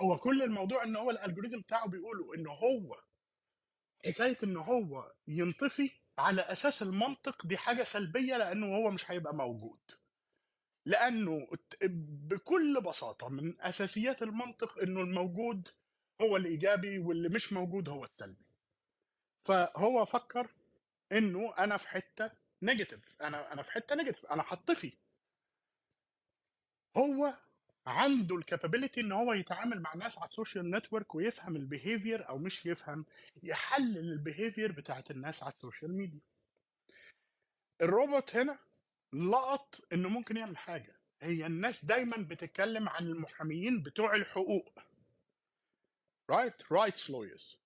[0.00, 3.00] هو كل الموضوع إن هو الالجوريزم بتاعه بيقولوا إن هو
[4.06, 9.78] حكاية إن هو ينطفي على أساس المنطق دي حاجة سلبية لأنه هو مش هيبقى موجود.
[10.84, 11.48] لأنه
[12.28, 15.68] بكل بساطة من أساسيات المنطق إنه الموجود
[16.20, 18.44] هو الايجابي واللي مش موجود هو السلبي.
[19.44, 20.50] فهو فكر
[21.12, 22.30] إنه أنا في حتة
[22.62, 23.22] negative.
[23.22, 24.26] أنا أنا في حتة negative.
[24.26, 24.92] أنا هطفي
[26.96, 27.34] هو
[27.86, 32.28] عنده ال capability إن هو يتعامل مع ناس على ال social network ويفهم ال behavior
[32.28, 33.04] أو مش يفهم
[33.42, 36.20] يحلل ال behavior بتاعت الناس على ال social media
[37.82, 38.58] الروبوت هنا
[39.12, 40.96] لقط إنه ممكن يعمل حاجة.
[41.22, 44.78] هي الناس دايما بتتكلم عن المحاميين بتوع الحقوق.
[46.32, 46.62] Right?
[46.70, 47.56] Rights lawyers.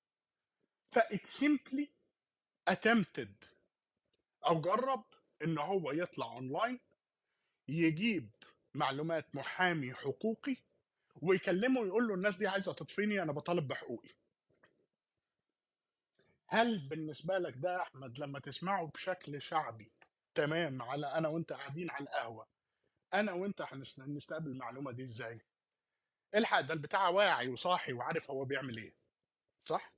[0.93, 1.89] فit simply
[2.67, 3.33] attempted
[4.47, 5.05] أو جرب
[5.45, 6.81] إن هو يطلع أونلاين
[7.69, 8.31] يجيب
[8.75, 10.57] معلومات محامي حقوقي
[11.23, 14.09] ويكلمه ويقول له الناس دي عايزة تطفيني أنا بطالب بحقوقي.
[16.47, 19.91] هل بالنسبة لك ده يا أحمد لما تسمعه بشكل شعبي
[20.35, 22.47] تمام على أنا وأنت قاعدين على القهوة
[23.15, 25.41] أنا وأنت هنس- هنستقبل المعلومة دي إزاي؟
[26.35, 28.93] الحق ده البتاع واعي وصاحي وعارف هو بيعمل إيه
[29.65, 29.93] صح؟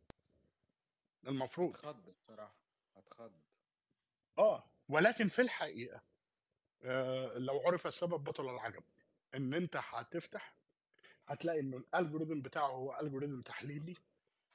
[1.27, 1.77] المفروض.
[1.77, 2.55] هتخض بصراحة
[2.97, 3.33] هتخض
[4.38, 6.03] آه ولكن في الحقيقة
[6.85, 8.83] آه لو عرف السبب بطل العجب
[9.35, 10.55] إن أنت هتفتح
[11.29, 13.95] هتلاقي إنه ال algorithm بتاعه هو algorithm تحليلي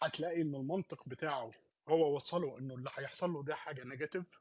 [0.04, 1.52] هتلاقي ان المنطق بتاعه
[1.88, 4.40] هو وصله إنه اللي هيحصل له ده حاجة negative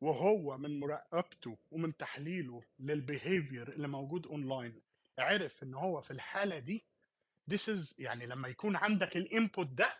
[0.00, 4.80] وهو من مراقبته ومن تحليله لل behavior اللي موجود اونلاين
[5.18, 6.84] عرف إن هو في الحالة دي
[7.50, 9.96] this is يعني لما يكون عندك ال input ده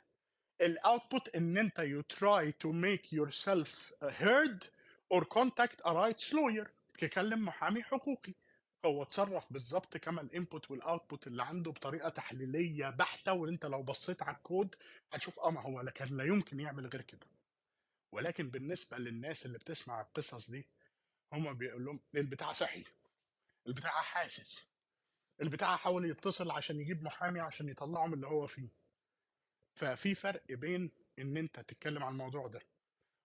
[0.61, 4.69] ال output إن أنت you try to make yourself heard
[5.15, 8.35] or contact a rights lawyer تكلم محامي حقوقي.
[8.85, 13.83] هو اتصرف بالظبط كما ال input وال output اللي عنده بطريقة تحليلية بحتة وأنت لو
[13.83, 14.75] بصيت على الكود
[15.13, 17.27] هتشوف آه ما هو كان لا يمكن يعمل غير كده.
[18.13, 20.67] ولكن بالنسبة للناس اللي بتسمع القصص دي
[21.33, 22.85] هم بيقول لهم البتاع صحي
[23.67, 24.67] البتاع حاسس
[25.43, 28.69] البتاع حاول يتصل عشان يجيب محامي عشان يطلعه من اللي هو فيه.
[29.75, 32.61] ففي فرق بين إن أنت تتكلم عن الموضوع ده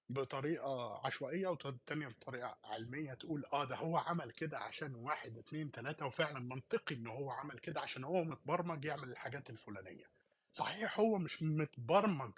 [0.09, 6.05] بطريقة عشوائية والتانيه بطريقة علمية تقول آه ده هو عمل كده عشان واحد اتنين تلاتة
[6.05, 10.05] وفعلا منطقي إن هو عمل كده عشان هو متبرمج يعمل الحاجات الفلانية.
[10.51, 12.33] صحيح هو مش متبرمج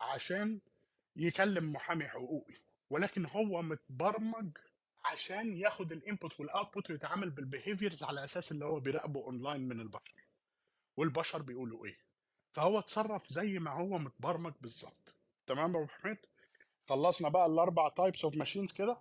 [0.00, 0.60] عشان
[1.16, 2.54] يكلم محامي حقوقي
[2.90, 4.58] ولكن هو متبرمج
[5.04, 9.68] عشان ياخد ال input وال output ويتعامل بال behaviors على أساس اللي هو بيراقبه اونلاين
[9.68, 10.24] من البشر.
[10.96, 12.03] والبشر بيقولوا إيه؟
[12.54, 15.14] فهو اتصرف زي ما هو متبرمج بالظبط.
[15.46, 16.18] تمام يا أبو حميد؟
[16.88, 18.96] خلصنا بقى الأربع types of machines كده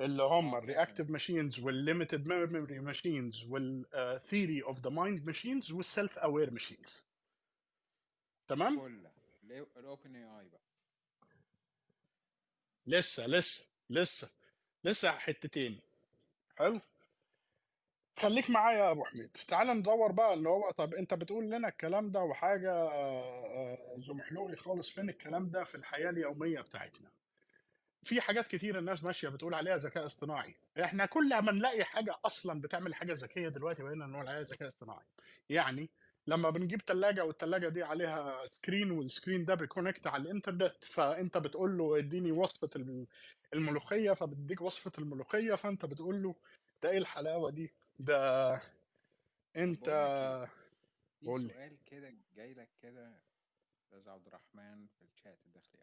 [0.00, 5.72] اللي هم ال reactive machines وال limited memory machines وال theory of the mind machines
[5.72, 7.02] وال self aware machines
[8.48, 9.00] تمام؟
[9.76, 10.60] الاوبن اي اي بقى.
[12.86, 14.30] لسه لسه لسه
[14.84, 15.80] لسه حتتين.
[16.56, 16.80] حلو؟
[18.20, 19.30] خليك معايا يا أبو حميد.
[19.48, 24.56] تعال ندور بقى اللي هو طب أنت بتقول لنا الكلام ده وحاجة آه، آه، زمحلوقي
[24.56, 27.10] خالص فين الكلام ده في الحياة اليومية بتاعتنا؟
[28.04, 30.54] في حاجات كتير الناس ماشية بتقول عليها ذكاء اصطناعي.
[30.84, 35.04] إحنا كل ما نلاقي حاجة أصلا بتعمل حاجة ذكية دلوقتي بقينا نقول عليها ذكاء اصطناعي.
[35.48, 35.90] يعني
[36.26, 41.38] لما بنجيب ثلاجه والثلاجه دي عليها screen وال screen ده بي connect على الإنترنت فأنت
[41.38, 43.06] بتقول له اديني وصفة الم-
[43.54, 46.34] الملوخية فبتديك وصفة الملوخية فأنت بتقول له
[46.82, 47.72] ده إيه الحلاوة دي؟
[48.06, 48.54] ده
[49.56, 50.44] انت إيه
[51.20, 51.48] في قول لي.
[51.48, 53.22] سؤال كده جاي لك كده
[53.80, 55.80] أستاذ عبد الرحمن في الشات الداخلي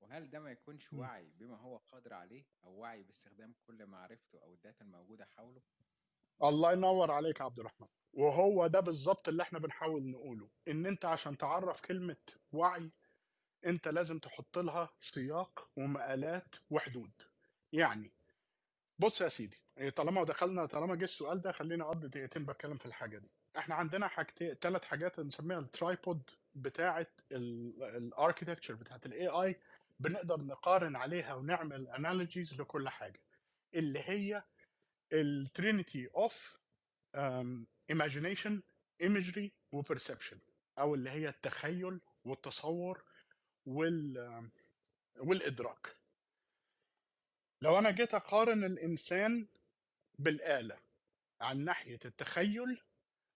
[0.00, 0.98] وهل ده ما يكونش مم.
[1.00, 5.62] وعي بما هو قادر عليه أو وعي باستخدام كل معرفته أو ال data الموجودة حوله؟
[6.42, 7.88] الله ينور عليك يا عبد الرحمن.
[8.12, 12.16] وهو ده بالظبط اللي إحنا بنحاول نقوله إن أنت عشان تعرف كلمة
[12.52, 12.92] وعي
[13.66, 17.12] أنت لازم تحط لها سياق ومقالات وحدود.
[17.72, 18.12] يعني
[18.98, 22.86] بص يا سيدي إيه، طالما دخلنا طالما جه السؤال ده خليني أقضي دقيقتين بتكلم في
[22.86, 23.30] الحاجة دي.
[23.58, 29.60] إحنا عندنا حاجتين ثلاث حاجات نسميها ال tripod بتاعة ال architecture بتاعة ال AI
[30.00, 33.20] بنقدر نقارن عليها ونعمل analogies لكل حاجة.
[33.74, 34.42] اللي هي
[35.12, 36.56] ال trinity of
[37.92, 38.60] imagination
[39.02, 40.38] imagery و perception
[40.78, 43.04] أو اللي هي التخيل والتصور
[43.66, 44.50] وال
[45.18, 45.96] والإدراك.
[47.66, 49.46] لو أنا جيت أقارن الإنسان
[50.18, 50.78] بالآلة
[51.40, 52.80] عن ناحية التخيل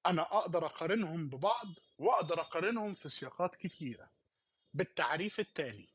[0.06, 1.66] أنا أقدر أقارنهم ببعض
[1.98, 4.10] وأقدر أقارنهم في سياقات كتيرة.
[4.74, 5.88] بالتعريف التالي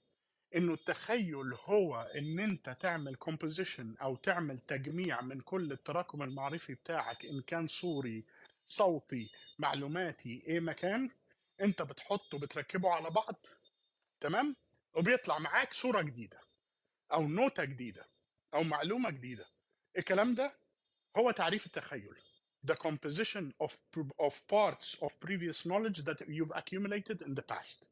[0.55, 7.25] إنه التخيل هو إن أنت تعمل كومبوزيشن أو تعمل تجميع من كل التراكم المعرفي بتاعك
[7.25, 8.25] إن كان صوري
[8.67, 11.09] صوتي معلوماتي إيه مكان
[11.61, 13.35] أنت بتحطه بتركبه على بعض
[14.21, 14.55] تمام؟
[14.93, 16.39] وبيطلع معاك صورة جديدة
[17.13, 18.14] أو نوتة جديدة.
[18.55, 19.45] أو معلومة جديدة.
[19.97, 20.53] الكلام ده
[21.17, 22.15] هو تعريف التخيل.
[22.71, 23.71] The composition of
[24.21, 27.85] of parts of previous knowledge that you've accumulated in the past.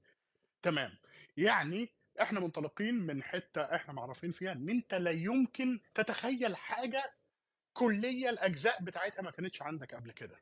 [0.62, 0.98] تمام.
[1.38, 1.90] يعني
[2.22, 7.14] إحنا منطلقين من حتة إحنا معرفين فيها إن أنت لا يمكن تتخيل حاجة
[7.74, 10.40] كلية الأجزاء بتاعتها ما كانتش عندك قبل كده.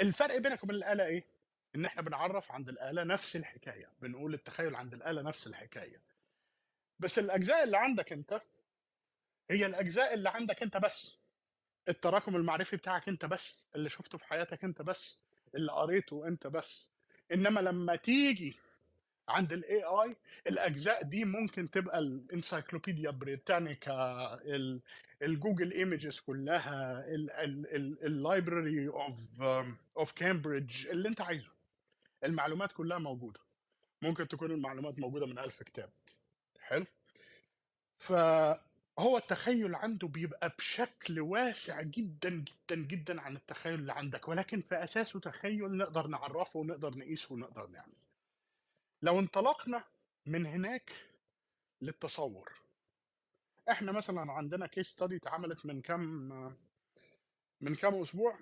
[0.00, 1.24] الفرق بينك وبين الآلة إيه؟
[1.74, 3.88] إن إحنا بنعرف عند الآلة نفس الحكاية.
[4.02, 6.00] بنقول التخيل عند الآلة نفس الحكاية.
[6.98, 8.40] بس الأجزاء اللي عندك أنت
[9.50, 11.18] هي الأجزاء اللي عندك أنت بس.
[11.88, 13.64] التراكم المعرفي بتاعك أنت بس.
[13.74, 15.18] اللي شفته في حياتك أنت بس.
[15.54, 16.88] اللي قريته أنت بس.
[17.32, 18.56] إنما لما تيجي
[19.28, 20.16] عند ال AI
[20.46, 23.94] الأجزاء دي ممكن تبقى ال Encyclopedia Britannica
[24.34, 24.80] ال-
[25.22, 27.04] ال Google Images كلها
[28.04, 29.42] ال library of
[29.96, 31.50] of Cambridge اللي أنت عايزه.
[32.24, 33.40] المعلومات كلها موجودة.
[34.02, 35.90] ممكن تكون المعلومات موجودة من ألف كتاب.
[36.60, 36.86] حلو؟
[39.00, 44.28] فهو التخيل عنده بيبقى بشكل واسع جدا جدا جدا عن التخيل اللي عندك.
[44.28, 47.92] ولكن في أساسه تخيل نقدر نعرفه ونقدر نقيسه ونقدر نعمل
[49.02, 49.84] لو انطلقنا
[50.26, 50.92] من هناك
[51.82, 52.52] للتصور.
[53.70, 56.02] إحنا مثلا عندنا case study اتعملت من كام
[57.60, 58.38] من كام أسبوع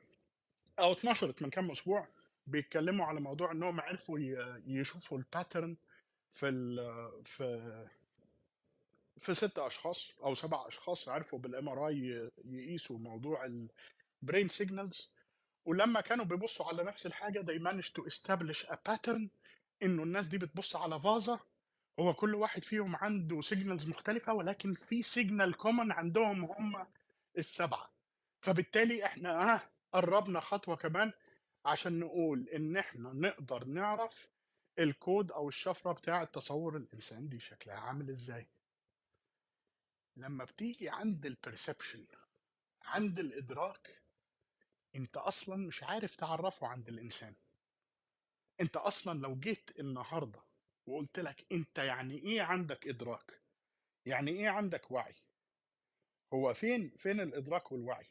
[0.78, 2.08] أو اتنشرت من كام أسبوع
[2.46, 4.18] بيتكلموا على موضوع انهم عرفوا
[4.66, 5.76] يشوفوا ال pattern
[6.32, 6.50] في
[7.24, 7.88] في
[9.20, 13.44] في ست أشخاص أو سبع أشخاص عرفوا بال MRI يقيسوا موضوع
[14.22, 15.12] ال brain signals
[15.64, 19.28] ولما كانوا بيبصوا على نفس الحاجة they managed to establish a pattern
[19.82, 21.40] إنه الناس دي بتبص على فازة
[22.00, 26.86] هو كل واحد فيهم عنده signals مختلفة ولكن في signal common عندهم هم
[27.38, 27.90] السبعة.
[28.40, 29.60] فبالتالي إحنا آه
[29.92, 31.12] قربنا خطوة كمان
[31.64, 34.28] عشان نقول إن إحنا نقدر نعرف
[34.78, 38.46] الكود أو الشفرة بتاع تصور الإنسان دي شكلها عامل إزاي.
[40.18, 42.06] لما بتيجي عند ال perception
[42.82, 44.02] عند الإدراك
[44.94, 47.34] أنت أصلا مش عارف تعرفه عند الإنسان.
[48.60, 50.40] أنت أصلا لو جيت النهارده
[50.86, 53.40] وقلت لك أنت يعني إيه عندك إدراك؟
[54.06, 55.14] يعني إيه عندك وعي؟
[56.34, 58.06] هو فين فين الإدراك والوعي؟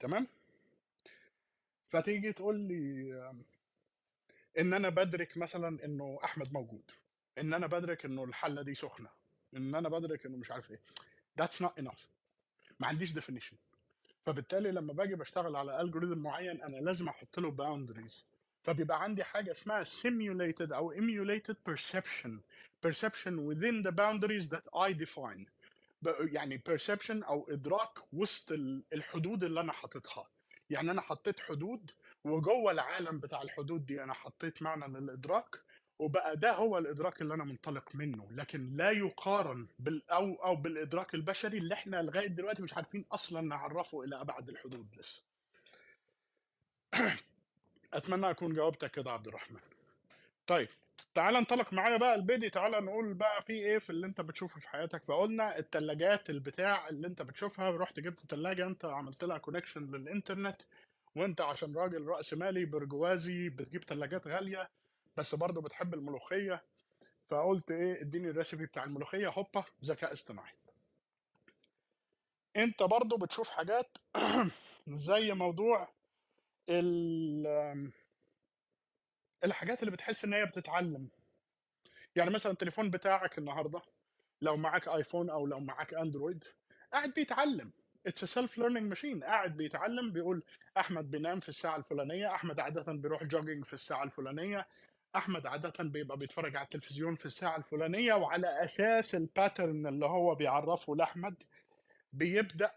[0.00, 0.26] تمام؟
[1.88, 3.12] فتيجي تقول لي
[4.58, 6.90] إن أنا بدرك مثلا إنه أحمد موجود
[7.38, 9.19] إن أنا بدرك إنه الحلة دي سخنة.
[9.56, 10.80] إن أنا بدرك إنه مش عارف إيه.
[11.40, 12.00] That's not enough.
[12.80, 13.54] ما عنديش definition.
[14.26, 18.12] فبالتالي لما باجي بشتغل على الجوريزم معين أنا لازم أحط له boundaries.
[18.62, 22.30] فبيبقى عندي حاجة اسمها simulated أو emulated perception.
[22.86, 25.46] Perception within the boundaries that I define.
[26.32, 30.28] يعني perception أو إدراك وسط ال- الحدود اللي أنا حاططها.
[30.70, 31.90] يعني أنا حطيت حدود
[32.24, 35.60] وجوه العالم بتاع الحدود دي أنا حطيت معنى للإدراك
[36.00, 41.14] وبقى ده هو الإدراك اللي أنا منطلق منه لكن لا يقارن بال أو أو بالإدراك
[41.14, 45.22] البشري اللي إحنا لغاية دلوقتي مش عارفين أصلا نعرفه إلى أبعد الحدود لسه.
[47.94, 49.60] أتمنى أكون جاوبتك كده عبد الرحمن.
[50.46, 50.68] طيب
[51.14, 54.68] تعال انطلق معايا بقى البيدي تعال نقول بقى في إيه في اللي أنت بتشوفه في
[54.68, 55.04] حياتك.
[55.04, 60.62] فقلنا التلاجات البتاع اللي أنت بتشوفها رحت جبت تلاجة أنت عملت لها كونكشن للإنترنت
[61.16, 64.70] وأنت عشان راجل رأس مالي برجوازي بتجيب تلاجات غالية
[65.16, 66.64] بس برضه بتحب الملوخية.
[67.28, 70.52] فقلت إيه إديني الريسيبي بتاع الملوخية هوبا ذكاء اصطناعي.
[72.56, 73.96] أنت برضه بتشوف حاجات
[75.08, 75.88] زي موضوع
[76.68, 77.92] ال-
[79.44, 81.08] الحاجات اللي بتحس إن هي بتتعلم.
[82.16, 83.82] يعني مثلا التليفون بتاعك النهارده
[84.42, 86.44] لو معاك آيفون أو لو معاك أندرويد
[86.92, 87.72] قاعد بيتعلم.
[88.06, 90.42] it's self learning machine قاعد بيتعلم بيقول
[90.78, 94.66] أحمد بينام في الساعة الفلانية أحمد عاده بيروح jogging في الساعة الفلانية.
[95.16, 100.34] أحمد عادة بيبقى بيتفرج على التلفزيون في الساعة الفلانية وعلى أساس ال pattern اللي هو
[100.34, 101.34] بيعرفه لأحمد
[102.12, 102.74] بيبدأ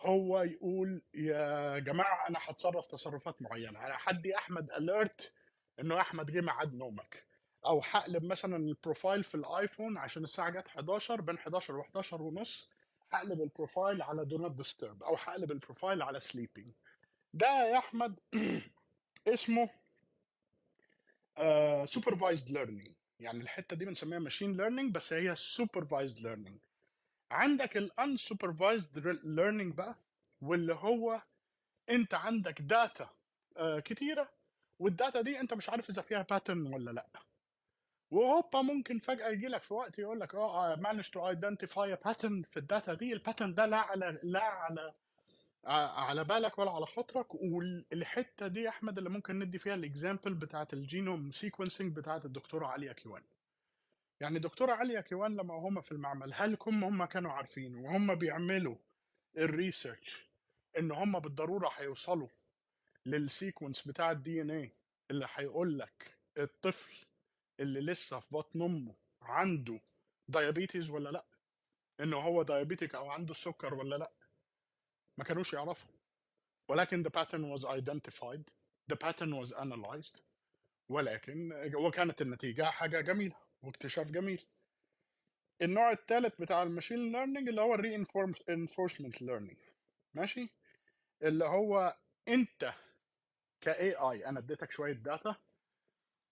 [0.00, 3.86] هو يقول يا جماعة أنا هتصرف تصرفات معينة.
[3.86, 5.32] أنا هدي أحمد alert
[5.80, 7.26] إنه أحمد جه ميعاد نومك
[7.66, 12.12] أو هقلب مثلا ال profile في ال iPhone عشان الساعة جت 11 بين 11 و11
[12.12, 12.70] ونص
[13.12, 16.72] هقلب ال profile على do not disturb أو هقلب ال profile على sleeping
[17.32, 18.20] ده يا أحمد
[19.34, 19.70] اسمه
[21.84, 26.58] supervised learning يعني الحتة دي بنسميها machine learning بس هي supervised learning
[27.30, 29.94] عندك ال unsupervised learning بقى
[30.40, 31.22] واللي هو
[31.90, 33.08] انت عندك data
[33.84, 34.28] كتيرة
[34.78, 37.06] وال data دي انت مش عارف اذا فيها pattern ولا لأ.
[38.10, 42.56] وهوبا ممكن فجأة يجي لك في وقت يقول لك آه to identify a pattern في
[42.56, 44.94] ال data دي ال pattern ده لا على لا على
[45.74, 47.34] على بالك ولا على خاطرك.
[47.34, 52.24] والحتة دي يا أحمد اللي ممكن ندي فيها ال example بتاعت ال genome sequencing بتاعت
[52.24, 53.22] الدكتوره عليا كيوان
[54.20, 58.76] يعني دكتوره عليا كيوان لما هم في المعمل هل هم هم كانوا عارفين وهم بيعملوا
[59.38, 60.26] ال research
[60.78, 62.28] إن هم بالضرورة هيوصلوا
[63.06, 64.72] لل sequence بتاع ال DNA
[65.10, 67.06] اللي هيقول لك الطفل
[67.60, 69.80] اللي لسه في بطن أمه عنده
[70.28, 71.24] diabetes ولا لأ؟
[72.00, 74.12] انه هو diabetic أو عنده السكر ولا لأ؟
[75.18, 75.90] ما كانوش يعرفوا.
[76.68, 78.42] ولكن the pattern was identified.
[78.92, 80.20] the pattern was analyzed.
[80.88, 84.46] ولكن وكانت النتيجة حاجة جميلة واكتشاف جميل.
[85.62, 87.74] النوع الثالث بتاع ال machine learning اللي هو
[88.48, 89.58] enforcement learning
[90.14, 90.48] ماشي؟
[91.22, 91.96] اللي هو
[92.28, 92.72] انت
[93.60, 95.36] ك AI أنا اديتك شوية data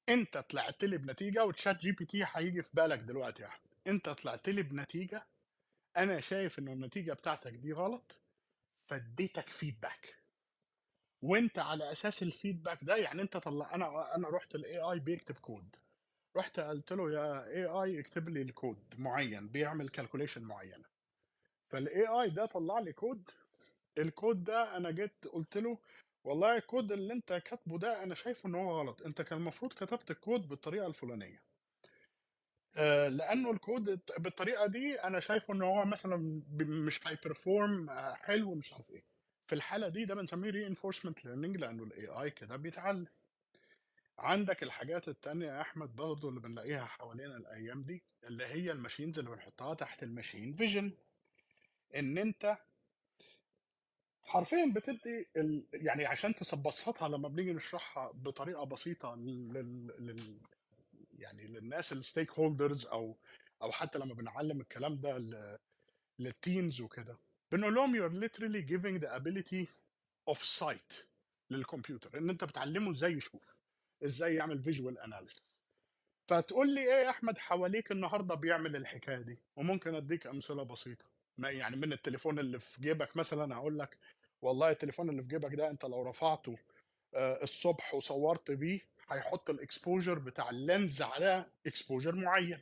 [0.09, 3.71] انت طلعت لي بنتيجة و ChatGPT هيجي في بالك دلوقتي يا أحمد.
[3.87, 5.27] انت طلعت لي بنتيجة.
[5.97, 8.17] أنا شايف ان النتيجة بتاعتك دي غلط.
[8.87, 10.15] فاديتك feedback
[11.23, 15.35] وانت على أساس ال feedback ده يعني انت طلع أنا أنا رحت ال AI بيكتب
[15.35, 15.77] كود
[16.37, 20.85] رحت قلت له يا AI اكتب لي الكود معين بيعمل calculation معينه
[21.69, 23.31] فال AI ده طلع لي كود
[23.99, 25.79] الكود ده أنا جيت قلت له
[26.25, 29.03] والله الكود اللي انت كاتبه ده أنا شايفه إن هو غلط.
[29.03, 31.43] أنت كان المفروض كتبت الكود بالطريقة الفلانية.
[33.09, 38.91] لأنه الكود بالطريقة دي أنا شايفه إن هو مثلا مش هي perform حلو ومش عارف
[38.91, 39.05] إيه.
[39.47, 43.07] في الحالة دي ده بنسميه reinforcement learning لأنه ال AI كده بيتعلم.
[44.19, 49.19] عندك الحاجات التانية يا أحمد برضه اللي بنلاقيها حوالينا الأيام دي اللي هي ال machines
[49.19, 50.93] اللي بنحطها تحت ال machine vision
[51.97, 52.59] إن أنت
[54.23, 55.67] حرفيا بتدي ال...
[55.73, 59.53] يعني عشان تبسطها لما بنيجي نشرحها بطريقة بسيطة لل...
[59.99, 60.41] لل...
[61.19, 63.17] يعني للناس ال stakeholders أو
[63.63, 65.59] أو حتى لما بنعلم الكلام ده ل...
[66.19, 67.19] لل teens وكده.
[67.53, 69.67] بنقول لهم you're literally giving the ability
[70.31, 71.05] of sight
[71.51, 72.19] للكمبيوتر.
[72.19, 73.55] إن أنت بتعلمه إزاي يشوف
[74.05, 75.43] إزاي يعمل visual analysis
[76.29, 81.05] فتقول لي إيه يا أحمد حواليك النهارده بيعمل الحكاية دي؟ وممكن أديك أمثلة بسيطة.
[81.39, 83.99] ما يعني من التليفون اللي في جيبك مثلا هقول لك
[84.43, 86.59] والله التليفون اللي في جيبك ده أنت لو رفعته
[87.15, 88.81] آه، الصبح وصورت بيه
[89.11, 92.61] هيحط ال exposure بتاع ال lens على exposure معين.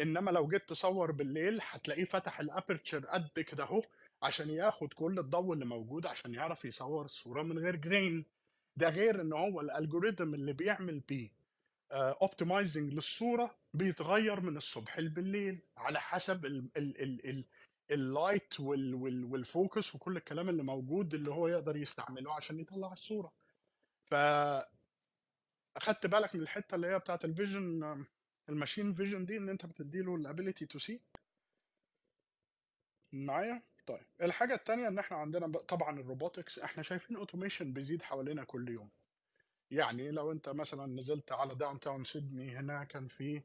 [0.00, 3.82] إنما لو جيت تصور بالليل هتلاقيه فتح ال aperture قد كده أهو
[4.22, 8.24] عشان ياخد كل الضوء اللي موجود عشان يعرف يصور الصورة من غير grain.
[8.76, 11.30] ده غير إن هو ال algorithm اللي بيعمل بيه
[11.92, 17.44] optimizing للصورة بيتغير من الصبح بالليل على حسب ال ال ال ال
[17.90, 22.60] ال light وال وال وال focus وكل الكلام اللي موجود اللي هو يقدر يستعمله عشان
[22.60, 23.32] يطلع الصورة.
[24.04, 24.14] ف
[25.76, 28.04] أخدت بالك من الحتة اللي هي بتاعت ال vision
[28.48, 31.00] ال machine vision دي إن أنت بتديله ال ability to see
[33.12, 38.44] معايا؟ طيب الحاجة التانية إن إحنا عندنا طبعا ال robotics إحنا شايفين automation بيزيد حوالينا
[38.44, 38.90] كل يوم.
[39.70, 43.42] يعني لو أنت مثلا نزلت على downtown سيدني هنا كان في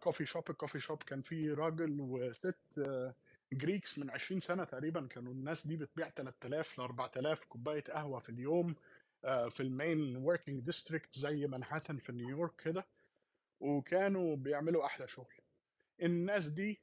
[0.00, 3.14] coffee shop ال coffee shop كان في راجل وست آه،
[3.52, 8.28] Greeks من 20 سنة تقريبا كانوا الناس دي بتبيع 3000 ل 4000 كوباية قهوة في
[8.28, 8.70] اليوم.
[8.70, 8.74] آه،
[9.22, 12.86] في ال main working district زي منهاتن في نيويورك كده
[13.60, 15.34] وكانوا بيعملوا أحلى شغل.
[16.02, 16.80] الناس دي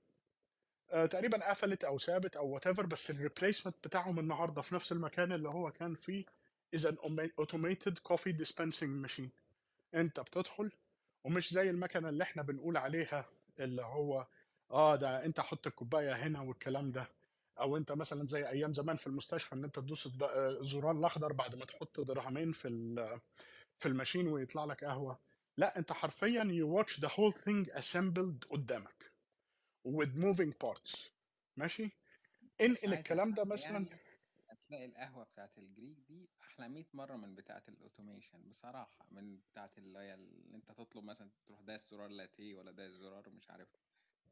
[0.91, 5.31] آه، تقريبا قفلت أو سابت أو what بس ال replacement بتاعهم النهارده في نفس المكان
[5.31, 6.25] اللي هو كان فيه
[6.75, 6.95] is an
[7.41, 9.29] automated coffee dispensing machine.
[9.95, 10.71] أنت بتدخل
[11.23, 13.25] ومش زي المكنة اللي إحنا بنقول عليها
[13.59, 14.27] اللي هو
[14.71, 17.07] آه ده أنت حط الكوباية هنا والكلام ده.
[17.61, 20.09] أو أنت مثلا زي أيام زمان في المستشفى إن أنت تدوس
[20.61, 22.69] الزرار الأخضر بعد ما تحط درهمين في
[23.79, 25.19] في ال machine ويطلع لك قهوة.
[25.57, 29.11] لا أنت حرفيا you watch the whole thing assembled قدامك
[29.87, 31.09] with moving parts.
[31.57, 31.89] ماشي؟
[32.61, 33.99] انقل الكلام ده مثلا يعني
[34.49, 39.37] هتلاقي القهوة بتاعت ال Greek دي أحلى 100 مرة من بتاعت ال automation بصراحة من
[39.51, 43.49] بتاعت اللي هي اللي أنت تطلب مثلا تروح دايس زرار لاتيه ولا دايس زرار مش
[43.49, 43.67] عارف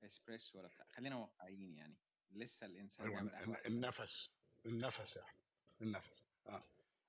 [0.03, 0.85] اسبريسو ولا بتاع.
[0.85, 1.95] خلينا واقعيين يعني.
[2.31, 4.29] لسه الإنسان أيوه بيعمل ال- قهوة ال- أحسن النفس
[4.65, 5.41] النفس احمد
[5.81, 6.23] النفس.
[6.47, 6.63] آه.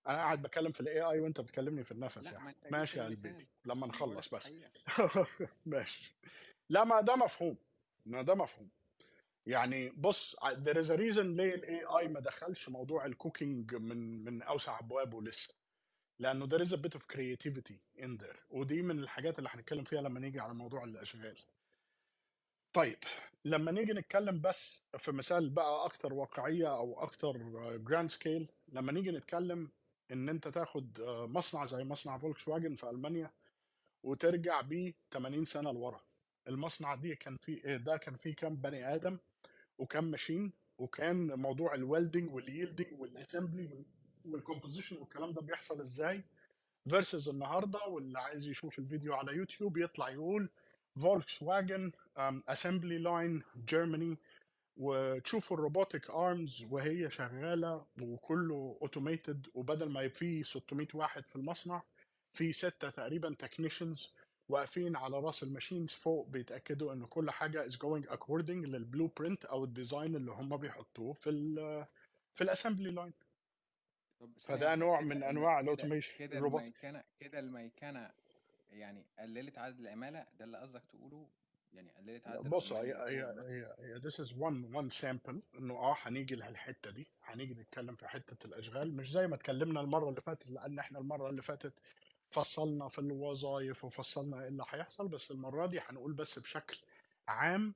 [0.06, 3.86] أنا قاعد بكلم في ال AI وأنت بتكلمني في النفس جبت ماشي يا قلبي لما
[3.86, 4.46] نخلص بس.
[4.46, 4.70] الحقيقة
[5.66, 6.14] ماشي.
[6.68, 7.56] لا ما ده مفهوم.
[8.06, 8.68] ما ده مفهوم.
[9.46, 14.24] يعني بص there is a reason ليه ال AI ما دخلش موضوع ال cooking من
[14.24, 15.54] من أوسع أبوابه لسه.
[16.18, 18.38] لأنه there is a bit of creativity in there.
[18.50, 21.38] ودي من الحاجات اللي هنتكلم فيها لما نيجي على موضوع الأشغال.
[22.72, 22.98] طيب.
[23.44, 27.36] لما نيجي نتكلم بس في مثال بقى أكتر واقعية أو أكتر
[27.76, 29.70] grand scale لما نيجي نتكلم
[30.12, 33.30] إن أنت تاخد آه، مصنع زي مصنع فولكس واجن في ألمانيا
[34.02, 36.00] وترجع بيه 80 سنة لورا.
[36.48, 39.18] المصنع دي كان فيه ده كان فيه كام بني آدم
[39.78, 43.84] وكام machine وكان موضوع الويلدنج واليلدنج والاسمبلي
[44.24, 46.22] والكومبوزيشن والكلام ده بيحصل إزاي؟
[46.90, 50.50] versus النهارده واللي عايز يشوف الفيديو على يوتيوب يطلع يقول
[50.98, 51.92] فولكس واجن
[52.48, 54.16] assembly line Germany
[54.76, 61.82] وتشوفوا ال robotic arms وهي شغالة وكله automated وبدل ما في 600 واحد في المصنع
[62.32, 64.12] في ستة تقريبا technicians
[64.48, 69.44] واقفين على راس ال machines فوق بيتأكدوا إن كل حاجة is going according لل blueprint
[69.44, 71.54] أو ال design اللي هم بيحطوه في ال
[72.34, 73.12] في ال assembly line
[74.40, 75.22] فده نوع من.
[75.22, 78.10] أنواع ال automation كده الميكنة كده الميكنة
[78.72, 81.28] يعني قللت عدد العمالة ده اللي قصدك تقوله؟
[81.72, 86.34] يعني قللت عدد بص هي هي هي this is one one sample إنه آه هنيجي
[86.34, 90.78] للحته دي هنيجي نتكلم في حتة الأشغال مش زي ما اتكلمنا المرة اللي فاتت لأن
[90.78, 91.72] إحنا المرة اللي فاتت
[92.30, 96.78] فصلنا في الوظائف وفصلنا إيه اللي هيحصل بس المرة دي هنقول بس بشكل
[97.28, 97.74] عام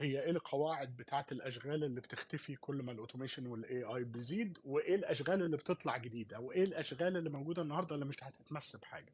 [0.00, 4.94] هي إيه القواعد بتاعه الأشغال اللي بتختفي كل ما ال automation وال AI بيزيد وإيه
[4.94, 9.12] الأشغال اللي بتطلع جديدة وإيه الأشغال اللي موجودة النهارده اللي مش هتتمس بحاجة.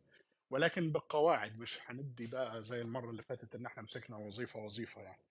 [0.51, 5.22] ولكن بالقواعد مش هندي بقى زي المرة اللي فاتت إن إحنا مسكنا وظيفة وظيفة يعني.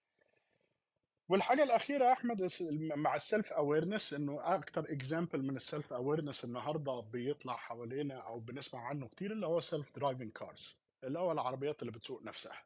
[1.30, 2.47] والحاجة الأخيرة يا أحمد
[2.95, 9.07] مع ال self-awareness إنه أكتر example من ال self-awareness النهارده بيطلع حوالينا أو بنسمع عنه
[9.07, 12.63] كتير اللي هو self-driving cars اللي هو العربيات اللي بتسوق نفسها.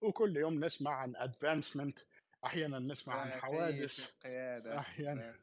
[0.00, 1.98] وكل يوم نسمع عن advancement
[2.44, 5.34] أحيانا نسمع عن حوادث القيادة أحيانا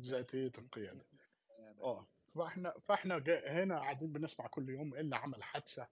[0.00, 1.04] ذاتية القيادة.
[1.50, 1.82] القيادة.
[1.82, 2.06] آه.
[2.34, 5.86] فاحنا فاحنا هنا قاعدين بنسمع كل يوم إيه اللي عمل حادثة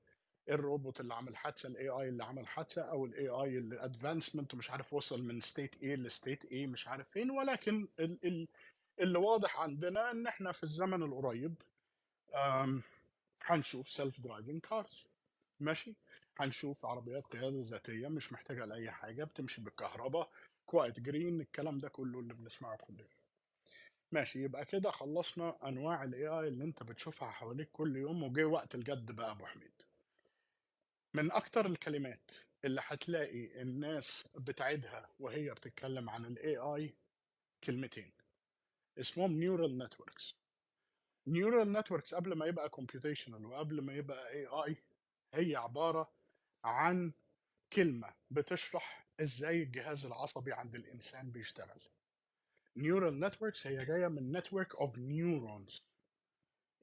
[0.49, 4.71] الروبوت اللي عمل حادثة ال AI اللي عمل حادثة أو ال AI اللي advancement ومش
[4.71, 7.31] عارف وصل من state إيه ل state إيه مش عارف فين.
[7.31, 8.49] ولكن ال ال
[9.01, 11.55] اللي واضح عندنا إن إحنا في الزمن القريب
[13.43, 15.07] هنشوف self-driving cars
[15.61, 15.95] ماشي؟
[16.39, 20.31] هنشوف عربيات قيادة ذاتية مش محتاجة لأي حاجة بتمشي بالكهرباء
[20.67, 23.09] quite green الكلام ده كله اللي بنسمعه كل يوم.
[24.13, 28.75] ماشي يبقى كده خلصنا أنواع ال AI اللي أنت بتشوفها حواليك كل يوم وجه وقت
[28.75, 29.73] الجد بقى أبو حميد.
[31.15, 32.31] من أكتر الكلمات
[32.65, 36.95] اللي هتلاقي الناس بتعيدها وهي بتتكلم عن ال AI
[37.65, 38.13] كلمتين
[38.99, 40.35] اسمهم neural networks
[41.27, 44.77] neural networks قبل ما يبقى computational وقبل ما يبقى AI
[45.35, 46.13] هي عبارة
[46.65, 47.13] عن
[47.73, 51.81] كلمة بتشرح إزاي الجهاز العصبي عند الإنسان بيشتغل.
[52.77, 55.83] neural networks هي جاية من network of neurons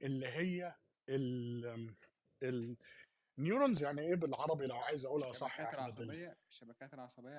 [0.01, 0.75] اللي هي
[1.09, 1.95] ال
[2.43, 2.77] ال
[3.37, 6.93] neurons يعني إيه بالعربي لو عايز أقولها صح يا الشبكات أحمد؟ ال- العصبية الشبكات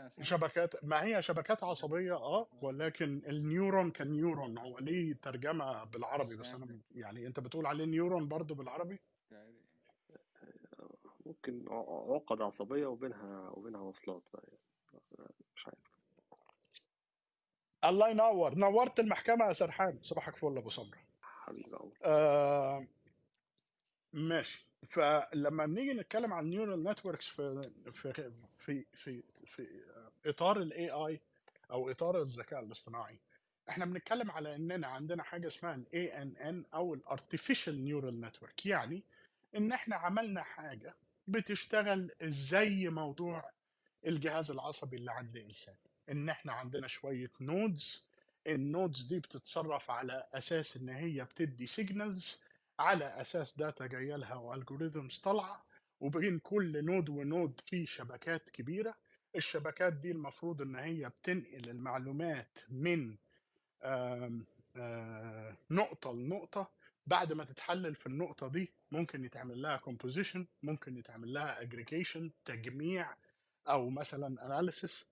[0.08, 5.84] سامي شبكات ما هي شبكات عصبية آه ولكن ال neuron ك neuron هو ليه ترجمة
[5.84, 8.98] بالعربي؟ بس أنا يعني أنت بتقول عليه neuron برضو بالعربي؟
[11.26, 11.64] ممكن
[12.14, 15.34] عقد عصبية وبينها وبينها وصلات بقى يعني.
[15.56, 15.89] مش عارف.
[17.84, 18.54] الله ينور.
[18.54, 22.86] نورت المحكمة يا سرحان صباحك فل أبو سمره حبيبي آه
[24.12, 24.66] ماشي.
[24.88, 29.66] فلما بنيجي نتكلم عن neural networks في في في في في
[30.26, 31.20] إطار ال AI
[31.70, 33.18] أو إطار الذكاء الاصطناعي
[33.68, 39.02] إحنا بنتكلم على إننا عندنا حاجة اسمها ال ANN أو ال artificial neural network يعني
[39.56, 40.94] إن إحنا عملنا حاجة
[41.28, 43.44] بتشتغل زي موضوع
[44.06, 45.74] الجهاز العصبي اللي عند الإنسان.
[46.10, 48.04] إن إحنا عندنا شوية nodes
[48.46, 52.42] ال nodes دي بتتصرف على أساس إن هي بتدي signals
[52.78, 55.64] على أساس data جاية لها و algorithms طالعة.
[56.00, 58.94] وبين كل node و node في شبكات كبيرة.
[59.36, 63.16] الشبكات دي المفروض إن هي بتنقل المعلومات من
[65.70, 66.70] نقطة لنقطة.
[67.06, 73.14] بعد ما تتحلل في النقطة دي ممكن يتعمل لها composition ممكن يتعمل لها اجريجيشن تجميع
[73.68, 75.06] أو مثلا analysis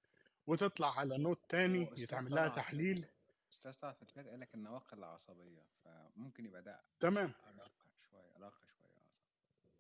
[0.49, 3.05] وتطلع على node تاني أستاذ يتعمل لها تحليل.
[3.53, 7.32] أستاذ طلعت في الكتاب قال لك النواقل العصبية فممكن يبقى ده تمام.
[7.46, 7.72] أدق
[8.11, 8.59] شوية آه، صح.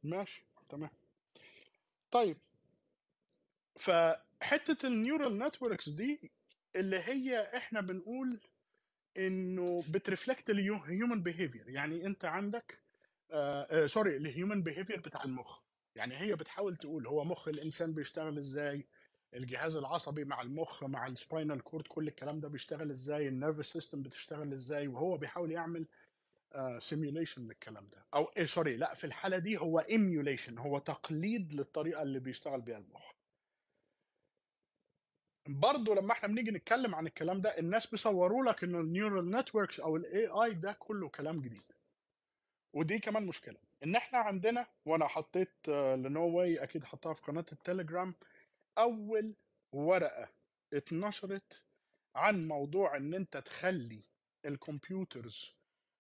[0.02, 0.90] ماشي تمام.
[2.10, 2.36] طيب
[3.76, 6.30] فحتة ال neural networks دي
[6.76, 8.40] اللي هي إحنا بنقول
[9.16, 12.80] إنه بت reflect ال human behavior يعني أنت عندك
[13.30, 15.60] آه sorry ال human behavior بتاع المخ.
[15.94, 18.86] يعني هي بتحاول تقول هو مخ الإنسان بيشتغل إزاي
[19.34, 23.72] الجهاز العصبي مع المخ مع ال spinal cord كل الكلام ده بيشتغل إزاي؟ ال nervous
[23.72, 25.86] system بتشتغل إزاي؟ وهو بيحاول يعمل
[26.78, 28.04] simulation للكلام ده.
[28.14, 32.78] أو إيه sorry لأ في الحالة دي هو emulation هو تقليد للطريقة اللي بيشتغل بيها
[32.78, 33.12] المخ.
[35.46, 39.80] برضه لما إحنا بنيجي نتكلم عن الكلام ده الناس بيصوروا لك إنه ال neural networks
[39.80, 41.62] أو ال AI ده كله كلام جديد.
[42.72, 43.56] ودي كمان مشكلة.
[43.84, 48.14] إن إحنا عندنا وأنا حطيت لنو واي أكيد حطها في قناة التليجرام
[48.78, 49.34] أول
[49.72, 50.28] ورقة
[50.72, 51.64] اتنشرت
[52.16, 54.04] عن موضوع إن أنت تخلي
[54.44, 55.54] ال computers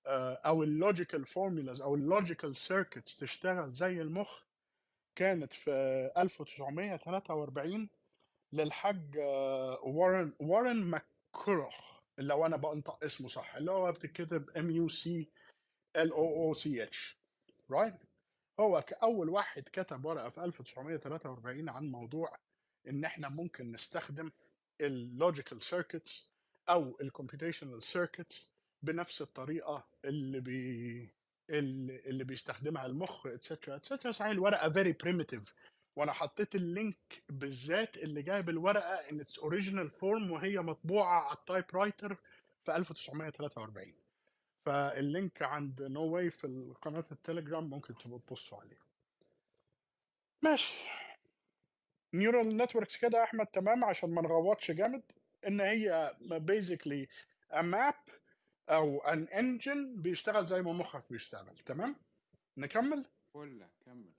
[0.06, 4.42] آه، أو ال logical formulas أو ال logical circuits تشتغل زي المخ
[5.18, 5.70] كانت في
[6.16, 7.88] 1943
[8.52, 14.88] للحاج آه، وارن وارن ماكولوخ لو أنا بنطق اسمه صح اللي هو بتتكتب M U
[14.88, 15.30] C
[15.96, 17.18] L O O C H
[17.70, 17.94] right
[18.60, 22.36] هو كأول واحد كتب ورقة في 1943 عن موضوع
[22.88, 24.30] إن إحنا ممكن نستخدم
[24.80, 26.28] ال logical circuits
[26.68, 28.50] أو ال computational circuits
[28.82, 31.08] بنفس الطريقة اللي بي
[31.50, 35.52] اللي بيستخدمها المخ etcetera etcetera صحيح الورقة very primitive.
[35.96, 41.36] وأنا حطيت ال link بالذات اللي جايب الورقة in its original form وهي مطبوعة على
[41.38, 42.16] ال typewriter
[42.64, 43.94] في 1943
[44.64, 48.78] فال link عند نو واي في قناة التليجرام ممكن تبصوا عليه.
[50.42, 50.74] ماشي.
[52.14, 55.02] neural networks كده يا أحمد تمام؟ عشان ما نغوطش جامد.
[55.46, 57.08] إن هي basically
[57.52, 58.10] map
[58.68, 61.96] أو an engine بيشتغل زي ما مخك بيشتغل تمام؟
[62.56, 63.04] نكمل؟
[63.34, 64.10] فل كمل.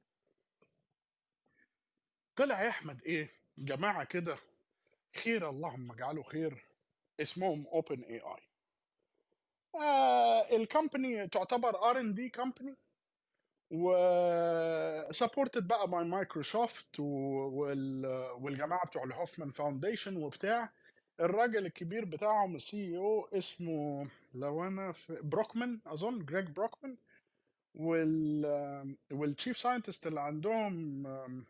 [2.36, 4.38] طلع يا أحمد إيه؟ جماعة كده
[5.24, 6.66] خير اللهم اجعله خير
[7.20, 8.50] اسمهم OpenAI
[10.56, 12.76] ال company تعتبر R and D company.
[13.72, 13.92] و
[15.12, 20.70] supported بقى by Microsoft والجماعة بتوع ال Hoffman Foundation وبتاع.
[21.20, 26.98] الراجل الكبير بتاعهم ال CO اسمه لو أنا في بروكمان أظن جريج بروكمان.
[27.76, 31.46] وال وال chief scientist اللي عندهم آم،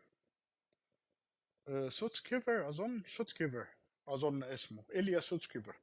[1.68, 3.66] آه، سوتسكيفر أظن سوتسكيفر
[4.08, 5.76] أظن اسمه إيليا سوتسكيفر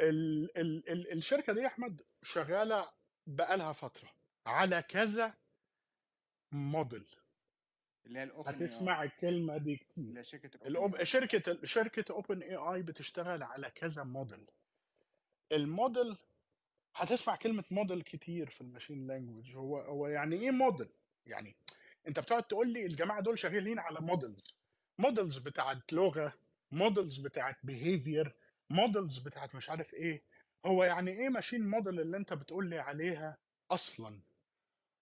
[0.00, 2.90] ال ال ال الشركة دي يا أحمد شغالة
[3.26, 4.08] بقالها فترة
[4.46, 5.34] على كذا
[6.56, 7.06] موديل
[8.06, 10.22] اللي هي ال open هتسمع الكلمة دي كتير.
[10.22, 11.02] شركة الأوب...
[11.02, 14.46] شركة شركة OpenAI بتشتغل على كذا موديل
[15.52, 16.16] الموديل
[16.94, 20.88] هتسمع كلمة موديل كتير في ال machine language هو هو يعني إيه موديل
[21.26, 21.56] يعني
[22.08, 24.56] أنت بتقعد تقول لي الجماعة دول شغالين على models
[24.98, 26.32] models بتاعت لغة
[26.72, 28.34] models بتاعت behavior
[28.70, 30.22] models بتاعت مش عارف إيه.
[30.66, 33.36] هو يعني إيه machine model اللي أنت بتقول لي عليها
[33.70, 34.20] أصلا؟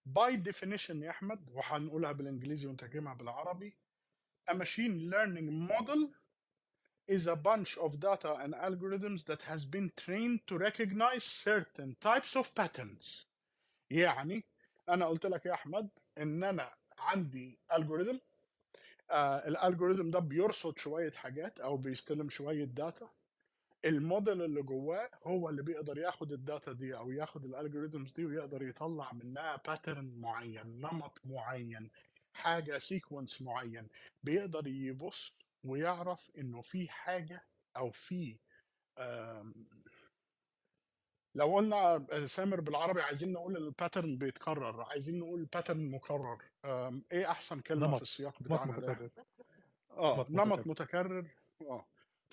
[0.05, 3.73] by definition يا أحمد وهنقولها بالإنجليزي ونترجمها بالعربي
[4.47, 6.09] a machine learning model
[7.07, 12.35] is a bunch of data and algorithms that has been trained to recognize certain types
[12.35, 13.25] of patterns.
[13.91, 14.43] يعني
[14.89, 18.17] أنا قلت لك يا أحمد إن أنا عندي algorithm
[19.11, 23.09] آه ال algorithm ده بيرصد شوية حاجات أو بيستلم شوية data
[23.85, 28.11] ال model اللي جواه هو اللي بيقدر ياخد ال data دي أو ياخد ال algorithms
[28.11, 31.89] دي ويقدر يطلع منها pattern معين نمط معين
[32.33, 33.87] حاجة sequence معين.
[34.23, 37.43] بيقدر يبص ويعرف إنه في حاجة
[37.77, 38.39] أو في
[41.35, 46.41] لو قلنا summary بالعربي عايزين نقول ال pattern بيتكرر عايزين نقول pattern مكرر.
[47.11, 47.95] إيه أحسن كلمة نمط.
[47.95, 49.09] في السياق نمط بتاعنا ده؟ متكرر.
[49.91, 50.67] آه نمط.
[50.67, 51.31] متكرر.
[51.61, 51.85] آه.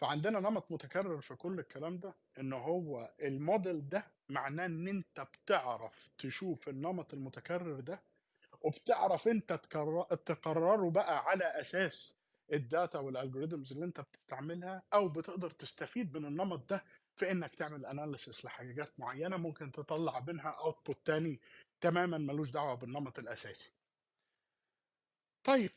[0.03, 6.09] فعندنا نمط متكرر في كل الكلام ده إن هو الموديل ده معناه إن أنت بتعرف
[6.19, 8.03] تشوف النمط المتكرر ده
[8.61, 9.53] وبتعرف أنت
[10.27, 12.15] تقرره بقى على أساس
[12.53, 16.85] ال data وال algorithms اللي أنت بتستعملها أو بتقدر تستفيد من النمط ده
[17.17, 21.41] في إنك تعمل analysis لحاجات معينة ممكن تطلع منها output تاني
[21.81, 23.73] تماما ملوش دعوة بالنمط الأساسي.
[25.45, 25.71] طيب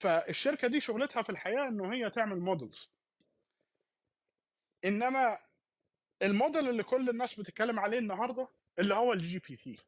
[0.00, 2.93] فالشركة دي شغلتها في الحقيقة إنه هي تعمل models
[4.84, 5.38] إنما
[6.22, 9.78] الموديل اللي كل الناس بتتكلم عليه النهارده اللي هو ال GPT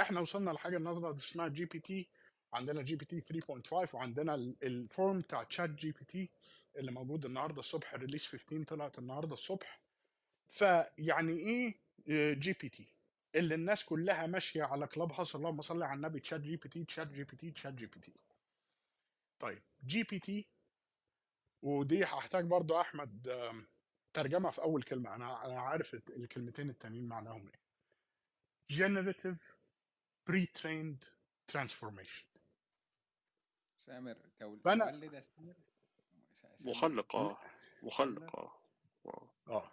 [0.00, 2.08] إحنا وصلنا لحاجة النهارده اسمها جي بي تي
[2.52, 6.30] عندنا جي بي تي 3.5 وعندنا ال- ال form بتاع ChatGPT
[6.76, 9.80] اللي موجود النهارده الصبح release 15 طلعت النهارده الصبح.
[10.48, 11.74] فيعني إيه؟
[12.34, 12.88] GPT
[13.34, 17.06] اللي الناس كلها ماشية على Clubhouse اللهم صل على النبي تشات جي بي تي تشات
[17.08, 18.12] جي بي تي تشات جي بي تي
[19.38, 20.46] طيب جي بي تي
[21.62, 23.28] ودي هحتاج برضو أحمد
[24.18, 25.14] آم، ترجمه في أول كلمة.
[25.14, 27.66] أنا أنا عارف الكلمتين التانيين معناهم إيه.
[28.72, 29.36] Generative
[30.30, 31.04] pre-trained
[31.52, 32.26] transformation.
[33.76, 34.58] سامر تول...
[34.60, 35.54] فأنا- تولد يا سامر.
[36.60, 37.38] مخلق آه.
[37.82, 38.36] مخلق.
[38.36, 38.52] آه
[39.06, 39.30] آه.
[39.48, 39.70] آه.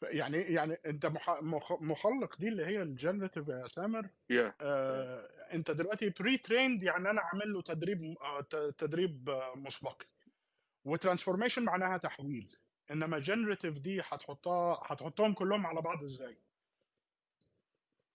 [0.00, 1.30] ف- يعني يعني أنت مح...
[1.42, 1.72] مخ...
[1.72, 4.08] مخلق دي اللي هي الجنريتيف يا سامر.
[4.30, 5.20] يا آه
[5.54, 10.06] أنت دلوقتي بري تريند يعني أنا عامل له تدريب آه تدريب آه مسبقي.
[10.84, 12.56] و transformation معناها تحويل.
[12.90, 16.36] إنما generative دي هتحطها هتحطهم كلهم على بعض إزاي؟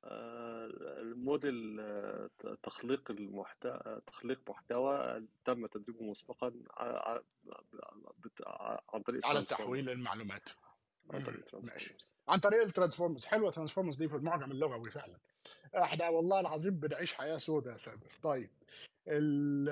[0.03, 0.65] آه،
[1.01, 2.29] الموديل آه،
[2.63, 7.19] تخليق المحتوى تخليق محتوى تم تدريبه مسبقا ع-
[8.93, 9.43] عن طريق على.
[9.45, 10.49] تحويل المعلومات.
[11.13, 11.61] عن طريق مم.
[11.61, 11.93] ماشي.
[11.93, 13.25] transformers عن طريق ال transformers.
[13.25, 15.17] حلوة transformers دي في المعجم اللغوي فعلا.
[15.75, 18.07] إحنا والله العظيم بنعيش حياة سوداء يا سامر.
[18.23, 18.49] طيب.
[19.07, 19.69] ال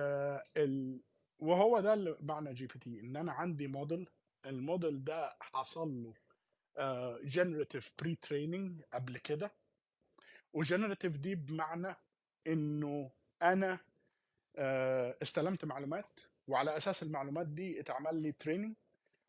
[0.58, 1.00] ال
[1.40, 4.10] وهو ده اللي معنى GPT إن أنا عندي model
[4.46, 6.14] ال model ده حصل له
[7.24, 9.52] generative pre-training قبل كده.
[10.54, 11.96] و generative دي بمعنى
[12.48, 13.12] إنه
[13.42, 13.80] أنا
[14.56, 18.76] آه، استلمت معلومات وعلى أساس المعلومات دي اتعمل لي training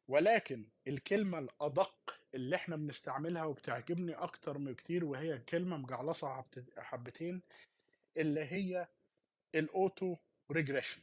[0.08, 7.42] ولكن الكلمة الأدق اللي إحنا بنستعملها وبتعجبني أكتر من كتير وهي كلمة مجعلصة حبت- حبتين
[8.16, 8.88] اللي هي
[9.54, 10.16] ال auto
[10.52, 11.00] regression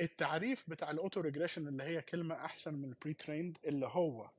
[0.00, 4.30] التعريف بتاع ال auto regression اللي هي كلمة أحسن من ال pre-trained اللي هو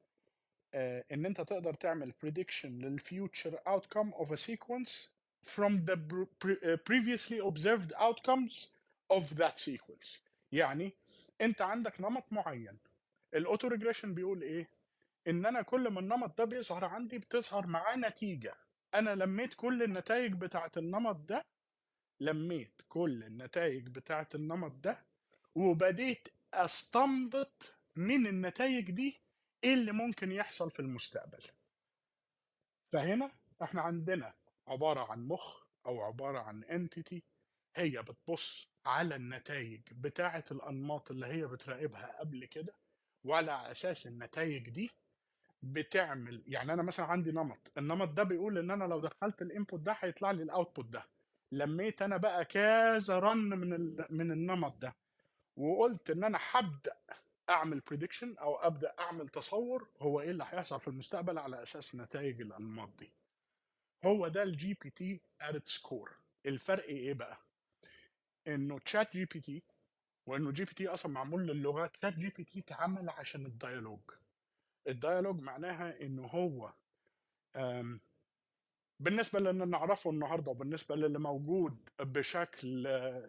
[0.74, 5.08] آه، إن أنت تقدر تعمل prediction لل future outcome of a sequence
[5.56, 8.68] from the uh, previously observed outcomes
[9.14, 10.20] of that sequence.
[10.52, 10.94] يعني
[11.42, 12.78] أنت عندك نمط معين.
[13.34, 14.70] ال auto regression بيقول إيه؟
[15.28, 18.56] إن أنا كل ما النمط ده بيظهر عندي بتظهر معاه نتيجة.
[18.94, 21.46] أنا لميت كل النتائج بتاعة النمط ده
[22.20, 25.11] لميت كل النتائج بتاعة النمط ده
[25.56, 29.22] وبديت أستنبط من النتائج دي
[29.64, 31.44] إيه اللي ممكن يحصل في المستقبل
[32.94, 33.32] فهنا
[33.64, 34.34] إحنا عندنا
[34.68, 37.24] عبارة عن مخ أو عبارة عن انتيتي
[37.76, 42.74] هي بتبص على النتائج بتاعة الأنماط اللي هي بتراقبها قبل كده
[43.24, 44.92] وعلى أساس النتائج دي
[45.64, 49.80] بتعمل يعني أنا مثلا عندي نمط النمط ده بيقول إن أنا لو دخلت ال input
[49.80, 51.06] ده هيطلع لي ال output ده
[51.52, 53.96] لميت أنا بقى كذا run من.
[54.10, 54.96] من النمط ده
[55.62, 56.98] وقلت إن أنا هبدأ
[57.50, 62.42] أعمل prediction أو أبدأ أعمل تصور هو إيه اللي هيحصل في المستقبل على أساس نتائج
[62.42, 63.14] الأنماط دي.
[64.06, 66.12] هو ده ال GPT at its core
[66.46, 67.38] الفرق إيه بقى؟
[68.48, 69.64] إنه تشات جي بي تي
[70.28, 74.02] وإنه جي بي تي أصلا معمول للغه ChatGPT اتعمل عشان ال dialogue
[74.88, 76.74] ال dialogue معناها إنه هو
[79.02, 82.84] بالنسبة للي نعرفه النهارده وبالنسبة للي موجود بشكل ل...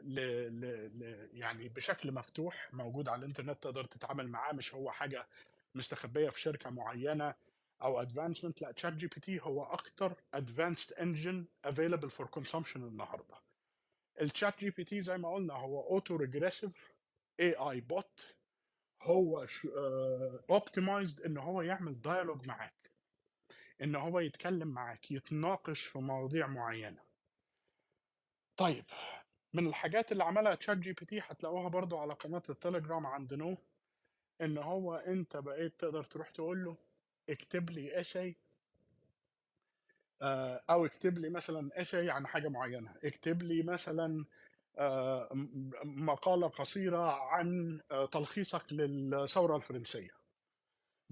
[0.05, 0.21] ل...
[0.61, 1.29] ل...
[1.33, 5.27] يعني بشكل مفتوح موجود على الإنترنت تقدر تتعامل معاه مش هو حاجة
[5.75, 7.35] مستخبية في شركة معينة
[7.83, 13.35] أو advancement لا ChatGPT هو أكتر advanced engine available for consumption النهارده.
[14.21, 16.93] ال ChatGPT زي ما قلنا هو auto regressive
[17.41, 18.37] AI bot
[19.03, 19.47] هو
[20.51, 22.82] optimized إن هو يعمل dialogue معاك.
[23.83, 27.01] إن هو يتكلم معاك يتناقش في مواضيع معينة.
[28.57, 28.85] طيب
[29.55, 33.57] من الحاجات اللي عملها ChatGPT هتلاقوها برضو على قناة التليجرام عند نو
[34.41, 36.77] إن هو أنت بقيت تقدر تروح تقول له
[37.29, 38.37] اكتب لي essay
[40.71, 42.95] أو اكتب لي مثلا essay عن حاجة معينة.
[43.05, 44.25] اكتب لي مثلا
[44.79, 45.29] آه،
[45.85, 50.22] مقالة قصيرة عن آه، تلخيصك للثورة الفرنسية.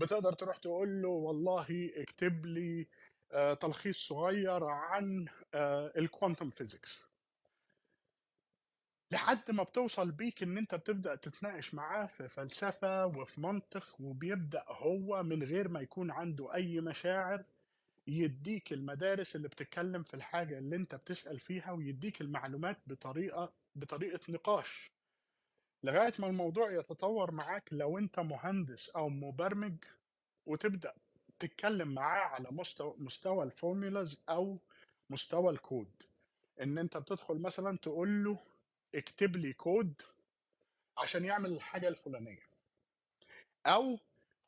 [0.01, 2.87] بتقدر تروح تقول له والله اكتب لي
[3.33, 5.29] آه، تلخيص صغير عن
[5.97, 7.05] ال quantum physics
[9.13, 15.23] لحد ما بتوصل بيك إن أنت بتبدأ تتناقش معاه في فلسفة وفي منطق وبيبدأ هو
[15.23, 17.45] من غير ما يكون عنده أي مشاعر
[18.07, 24.91] يديك المدارس اللي بتتكلم في الحاجة اللي أنت بتسأل فيها ويديك المعلومات بطريقة بطريقة نقاش.
[25.85, 29.77] لغاية ما الموضوع يتطور معاك لو انت مهندس أو مبرمج
[30.47, 30.95] وتبدأ
[31.39, 34.59] تتكلم معاه على مستوى مستوى ال formulas أو
[35.11, 35.91] مستوى الكود.
[36.61, 38.39] ان انت بتدخل مثلا تقول له
[38.95, 40.03] اكتب لي كود
[40.99, 42.47] عشان يعمل الحاجة الفلانية.
[43.67, 43.99] أو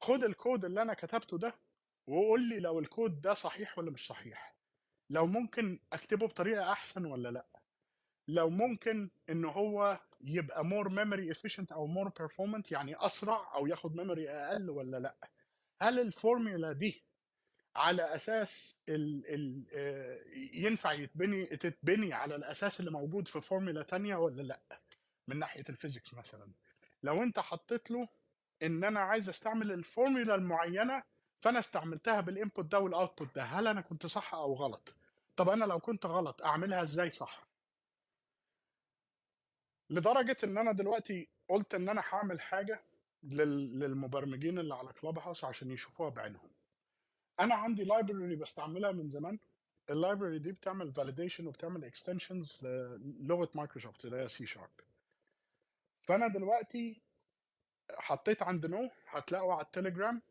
[0.01, 1.55] خد الكود اللي أنا كتبته ده
[2.07, 4.55] وقول لي لو الكود ده صحيح ولا مش صحيح.
[5.11, 7.47] لو ممكن اكتبه بطريقة احسن ولا لأ.
[8.29, 13.97] لو ممكن إن هو يبقى more memory efficient أو more performant يعني أسرع أو ياخد
[13.97, 15.17] memory أقل ولا لأ؟
[15.83, 17.05] هل الفورمولا دي
[17.77, 20.21] على أساس ال ال آه،
[20.53, 24.61] ينفع يتبني تتبني على الأساس اللي موجود في فورمولا تانية ولا لأ؟
[25.29, 26.49] من ناحية ال physics مثلا.
[27.03, 28.09] لو أنت حطيت له
[28.63, 31.03] إن أنا عايز أستعمل الفورمولا المعينة
[31.41, 34.95] فأنا استعملتها بال input ده وال output ده هل أنا كنت صح أو غلط؟
[35.37, 37.47] طب أنا لو كنت غلط أعملها إزاي صح؟
[39.93, 42.81] لدرجة إن أنا دلوقتي قلت إن أنا هعمل حاجة
[43.23, 46.51] لل- للمبرمجين اللي على كلاب هاوس عشان يشوفوها بعينهم.
[47.41, 49.39] أنا عندي library بستعملها من زمان.
[49.91, 54.71] ال library دي بتعمل validation وبتعمل extensions للغه مايكروسوفت اللي هي C sharp
[56.03, 57.01] فأنا دلوقتي
[57.99, 60.23] حطيت عند نوح هتلاقوا على التليجرام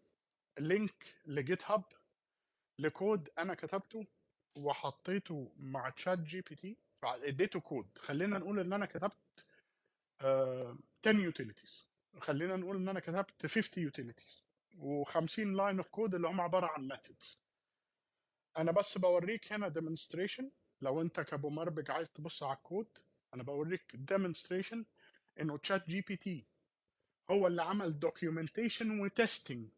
[0.60, 1.84] link ل GitHub
[2.80, 4.06] لكود أنا كتبته
[4.56, 9.18] وحطيته مع ChatGPT اديته كود خلينا نقول إن أنا كتبت
[10.22, 11.88] 10 utilities
[12.20, 14.44] خلينا نقول إن أنا كتبت 50 utilities
[14.76, 17.38] و50 line of code اللي هم عبارة عن methods.
[18.58, 20.44] أنا بس بوريك هنا demonstration.
[20.82, 22.88] لو أنت كمبرمج عايز تبص على الكود
[23.34, 24.78] أنا بوريك demonstration
[25.40, 26.46] إنه ChatGPT
[27.32, 29.70] هو اللي عمل documentation و testing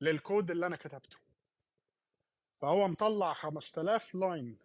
[0.00, 1.16] لل code اللي أنا كتبته.
[2.60, 4.58] فهو مطلع 5000 line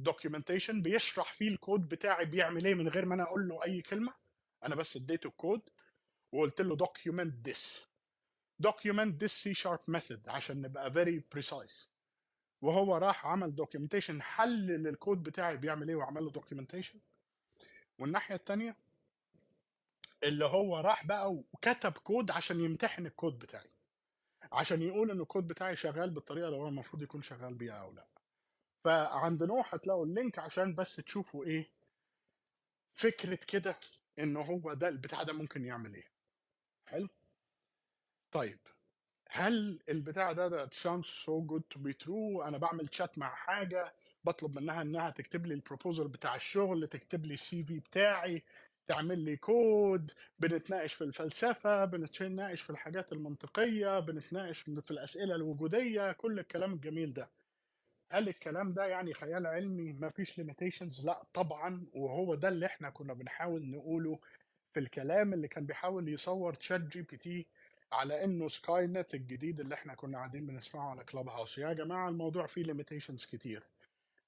[0.00, 4.14] documentation بيشرح فيه الكود بتاعي بيعمل إيه من غير ما أنا أقول له أي كلمة.
[4.64, 5.60] أنا بس اديته الكود
[6.32, 7.86] وقلت له document this.
[8.66, 11.88] document this C sharp method عشان نبقى very precise.
[12.62, 16.96] وهو راح عمل documentation حلل الكود بتاعي بيعمل إيه وعمل له documentation.
[17.98, 18.76] والناحية الثانية
[20.22, 23.70] اللي هو راح بقى وكتب كود عشان يمتحن الكود بتاعي.
[24.52, 28.06] عشان يقول إن الكود بتاعي شغال بالطريقة اللي هو المفروض يكون شغال بيها أو لأ.
[28.84, 31.70] فعند نوح هتلاقوا ال link عشان بس تشوفوا إيه
[32.94, 33.76] فكرة كده
[34.18, 36.08] إن هو ده البتاع ده ممكن يعمل إيه.
[36.86, 37.08] حلو؟
[38.32, 38.58] طيب
[39.30, 43.94] هل البتاع ده ده sounds so good to be true أنا بعمل شات مع حاجة
[44.24, 48.42] بطلب منها إنها تكتب لي ال proposal بتاع الشغل تكتب لي ال CV بتاعي
[48.86, 56.38] تعمل لي كود بنتناقش في الفلسفة بنتناقش في الحاجات المنطقية بنتناقش في الأسئلة الوجودية كل
[56.38, 57.30] الكلام الجميل ده.
[58.12, 61.86] هل الكلام ده يعني خيال علمي؟ ما فيش limitations لا طبعا.
[61.92, 64.18] وهو ده اللي إحنا كنا بنحاول نقوله
[64.72, 67.46] في الكلام اللي كان بيحاول يصور ChatGPT
[67.92, 72.46] على إنه Skynet الجديد اللي إحنا كنا قاعدين بنسمعه على كلاب هاوس يا جماعة الموضوع
[72.46, 73.62] فيه limitations كتير.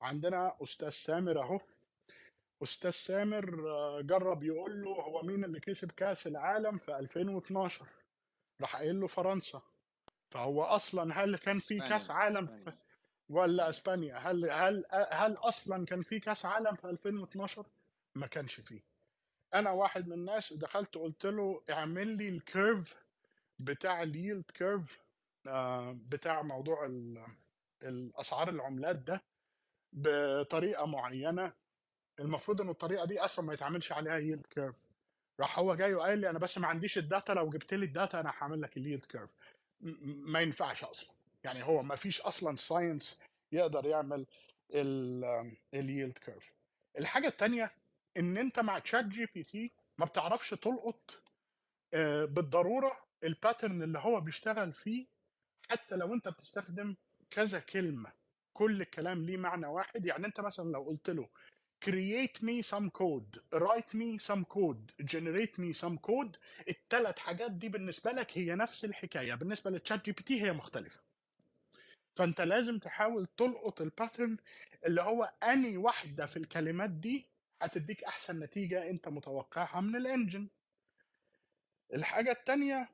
[0.02, 1.60] عندنا أستاذ سامر أهو.
[2.62, 7.86] أستاذ سامر آه، جرب يقول له هو مين اللي كسب كأس العالم في 2012
[8.60, 9.62] راح قايل له فرنسا.
[10.30, 12.72] فهو أصلا هل كان في كأس عالم في
[13.28, 17.66] ولا إسبانيا؟ هل هل هل أصلا كان في كأس عالم في 2012
[18.14, 18.80] ما كانش فيه.
[19.54, 22.94] أنا واحد من الناس دخلت قلت له اعمل لي ال curve
[23.58, 25.00] بتاع ال yield curve
[26.08, 27.26] بتاع موضوع ال-
[27.82, 29.22] الأسعار العملات ده
[29.92, 31.52] بطريقة معينة.
[32.20, 34.74] المفروض إن الطريقة دي أصلا ما يتعملش عليها yield curve.
[35.40, 37.93] راح هو جاي وقال لي أنا بس ما عنديش ال data لو جبت لي ال
[37.93, 39.30] data أنا هعمل لك ال yield curve.
[39.80, 41.15] ما ينفعش أصلا.
[41.46, 43.18] يعني هو ما فيش أصلا science
[43.52, 44.26] يقدر يعمل
[45.74, 46.52] ال yield curve
[46.98, 47.72] الحاجة الثانية
[48.16, 51.22] إن أنت مع ChatGPT ما بتعرفش تلقط
[51.94, 52.92] آه، بالضرورة
[53.24, 55.06] ال pattern اللي هو بيشتغل فيه
[55.70, 56.96] حتى لو أنت بتستخدم
[57.30, 58.12] كذا كلمة
[58.52, 60.06] كل الكلام ليه معنى واحد.
[60.06, 61.28] يعني أنت مثلا لو قلت له
[61.84, 66.36] create me some code write me some code generate me some code
[66.68, 69.34] الثلاث حاجات دي بالنسبة لك هي نفس الحكاية.
[69.34, 71.05] بالنسبة لل ChatGPT هي مختلفة.
[72.16, 74.36] فانت لازم تحاول تلقط ال pattern
[74.86, 77.26] اللي هو أنهي واحدة في الكلمات دي
[77.62, 80.48] هتديك أحسن نتيجة أنت متوقعها من ال engine
[81.94, 82.88] الحاجة الثانية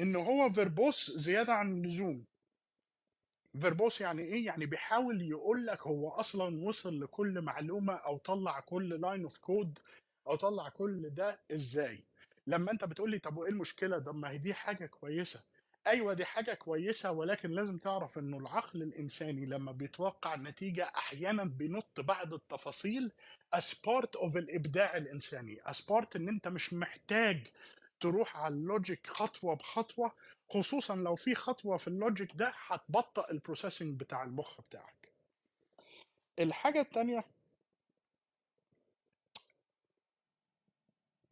[0.00, 2.24] إن هو verbose زيادة عن اللزوم.
[3.60, 9.00] verbose يعني إيه؟ يعني بيحاول يقول لك هو أصلا وصل لكل معلومة أو طلع كل
[9.00, 9.78] line of code
[10.26, 12.04] أو طلع كل ده إزاي.
[12.46, 15.44] لما أنت بتقول لي طب وإيه المشكلة؟ ده ما هي دي حاجة كويسة.
[15.86, 22.00] أيوه دي حاجة كويسة ولكن لازم تعرف إنه العقل الإنساني لما بيتوقع نتيجة أحيانا بينط
[22.00, 23.12] بعض التفاصيل
[23.56, 27.46] as part of الإبداع الإنساني as part إن أنت مش محتاج
[28.00, 30.12] تروح على ال logic خطوة بخطوة
[30.50, 35.12] خصوصا لو في خطوة في ال logic ده هتبطئ ال processing بتاع المخ بتاعك.
[36.38, 37.24] الحاجة الثانية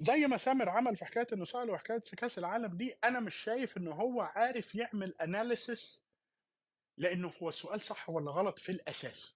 [0.01, 3.77] زي ما سامر عمل في حكاية انه سأله حكايه كأس العالم دي أنا مش شايف
[3.77, 6.03] إن هو عارف يعمل analysis
[6.97, 9.35] لأنه هو السؤال صح ولا غلط في الأساس.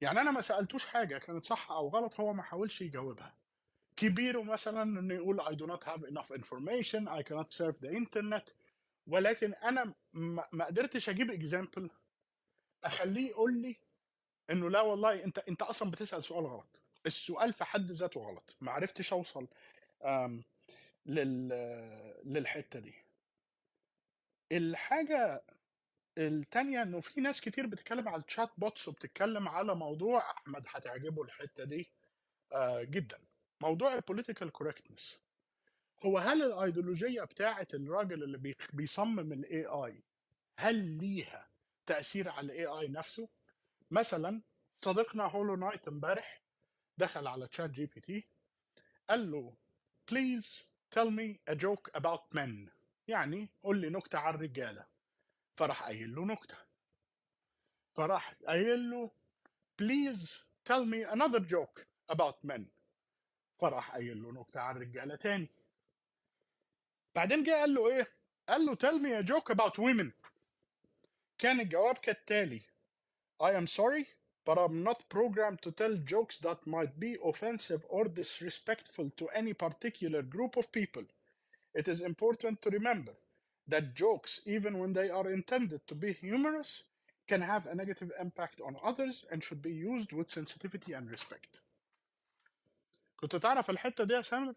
[0.00, 3.34] يعني أنا ما سألتوش حاجة كانت صح أو غلط هو ما حاولش يجاوبها.
[3.96, 8.52] كبيره مثلا إنه يقول I do not have enough information I cannot serve the internet
[9.06, 9.94] ولكن أنا
[10.52, 11.90] ما قدرتش أجيب اكزامبل
[12.84, 13.76] أخليه يقول لي
[14.50, 16.81] إنه لا والله أنت أنت أصلا بتسأل سؤال غلط.
[17.06, 19.48] السؤال في حد ذاته غلط ما عرفتش أوصل
[21.06, 21.48] لل
[22.24, 22.94] للحتة دي.
[24.52, 25.44] الحاجة
[26.18, 31.64] التانية إنه في ناس كتير بتتكلم على ال chatbots وبتتكلم على موضوع أحمد هتعجبه الحتة
[31.64, 31.90] دي
[32.52, 33.18] آه، جدا.
[33.60, 35.20] موضوع ال political correctness
[36.06, 40.02] هو هل الإيديولوجية بتاعة الراجل اللي بي- بيصمم ال AI
[40.58, 41.48] هل ليها
[41.86, 43.28] تأثير على ال AI نفسه؟
[43.90, 44.42] مثلا
[44.84, 46.41] صديقنا Hollow Knight امبارح
[46.98, 48.24] دخل على ChatGPT
[49.10, 49.54] قال له
[50.10, 50.46] please
[50.90, 52.70] tell me a joke about men.
[53.08, 54.86] يعني قول لي نكتة عن الرجاله
[55.56, 56.56] فراح قايل له نكتة.
[57.94, 59.10] فراح قايل له
[59.82, 60.28] please
[60.64, 62.62] tell me another joke about men.
[63.60, 65.48] فراح قايل له نكتة عن الرجاله تاني.
[67.14, 68.08] بعدين جه قال له إيه؟
[68.48, 70.12] قال له tell me a joke about women.
[71.38, 72.60] كان الجواب كالتالي
[73.42, 74.06] I am sorry
[74.45, 79.53] but I'm not programmed to tell jokes that might be offensive or disrespectful to any
[79.53, 81.03] particular group of people
[81.73, 83.13] it is important to remember
[83.67, 86.83] that jokes even when they are intended to be humorous
[87.27, 91.61] can have a negative impact on others and should be used with sensitivity and respect
[93.17, 94.53] كنت تعرف الحتة دي يا سامر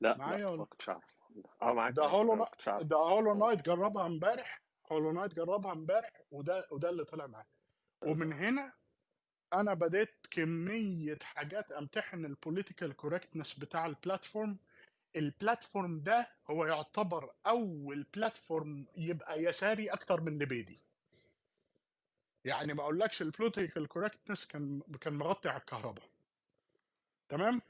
[0.00, 1.04] لا لا معايا ما ولا كنتش عارف
[1.62, 4.59] اه معاك ده معاك هولو انا ما كنتش عارف ده هولو نايت جربها امبارح
[4.91, 7.45] Hollow Knight جربها امبارح وده وده اللي طلع معاه
[8.03, 8.73] ومن هنا
[9.53, 14.57] أنا بديت كمية حاجات أمتحن ال political correctness بتاع ال platform
[15.15, 20.83] ال platform ده هو يعتبر أول platform يبقى يساري أكتر من ليبيدي.
[22.45, 26.09] يعني ما أقولكش ال political correctness كان كان مغطي على الكهرباء.
[27.29, 27.61] تمام؟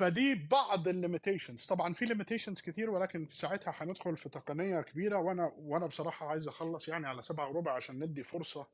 [0.00, 5.52] فدي بعض ال limitations طبعا في limitations كتير ولكن ساعتها هندخل في تقنية كبيرة وأنا
[5.58, 8.66] وأنا بصراحة عايز أخلص يعني على سبعة وربع عشان ندي فرصة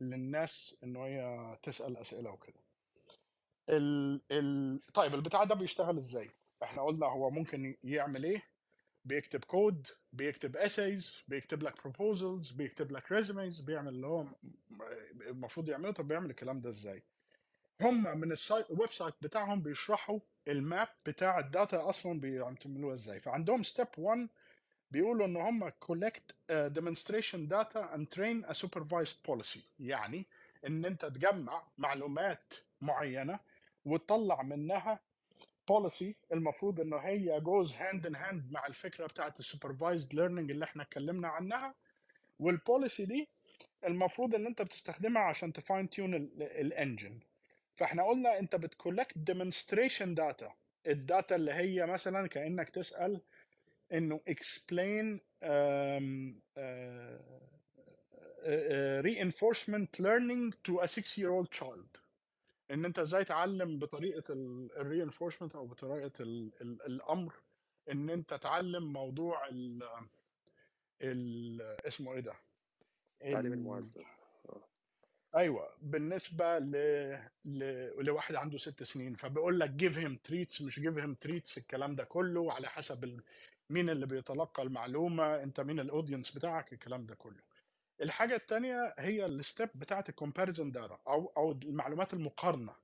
[0.00, 2.60] للناس ان هي تسأل أسئلة وكده.
[3.68, 6.30] ال ال طيب البتاع ده بيشتغل إزاي؟
[6.62, 8.42] إحنا قلنا هو ممكن يعمل إيه؟
[9.04, 14.26] بيكتب كود بيكتب essays بيكتب لك proposals بيكتب لك resumes بيعمل اللي هو
[15.26, 15.92] المفروض يعمله.
[15.92, 17.02] طب بيعمل الكلام ده إزاي؟
[17.82, 20.18] هم من ال site ال website بتاعهم بيشرحوا
[20.48, 23.20] ال map بتاع ال data أصلا بيعملوها إزاي.
[23.20, 24.28] فعندهم step 1
[24.90, 25.72] بيقولوا ان هم uh,
[26.78, 29.60] demonstration data and train a supervised policy.
[29.78, 30.26] يعني
[30.66, 33.38] إن أنت تجمع معلومات معينة
[33.84, 35.00] وتطلع منها
[35.72, 40.64] policy المفروض إنه هي goes hand in hand مع الفكرة بتاعت ال supervised learning اللي
[40.64, 41.74] إحنا اتكلمنا عنها.
[42.38, 43.28] وال policy دي
[43.86, 47.20] المفروض إن أنت بتستخدمها عشان ت fine tune ال engine
[47.76, 50.52] فاحنا قلنا انت بت collect demonstration data
[50.86, 53.20] ال data اللي هي مثلا كأنك تسأل
[53.92, 56.62] إنه explain um, uh,
[58.46, 61.98] uh, reinforcement learning to a six year old child.
[62.70, 64.24] إن أنت إزاي تعلم بطريقة
[64.76, 67.34] ال reinforcement أو بطريقة ال ال الأمر.
[67.90, 69.82] إن أنت تعلم موضوع ال
[71.02, 72.34] ال اسمه إيه ده؟
[73.22, 74.21] التعليم ال المؤثر آه.
[75.36, 76.70] أيوه بالنسبة ل...
[77.44, 77.58] ل...
[78.04, 82.04] لواحد عنده ست سنين فبيقول لك give him treats مش give him treats الكلام ده
[82.04, 83.22] كله على حسب ال...
[83.70, 87.42] مين اللي بيتلقى المعلومة أنت مين ال audience بتاعك الكلام ده كله.
[88.02, 92.74] الحاجة الثانية هي ال step بتاعت ال comparison data أو أو المعلومات المقارنة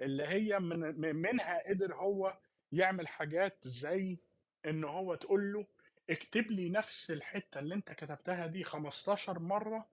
[0.00, 2.38] اللي هي من- منها قدر هو
[2.72, 4.18] يعمل حاجات زي
[4.66, 5.66] إن هو تقول له
[6.10, 9.86] اكتب لي نفس الحتة اللي أنت كتبتها دي 15 مرة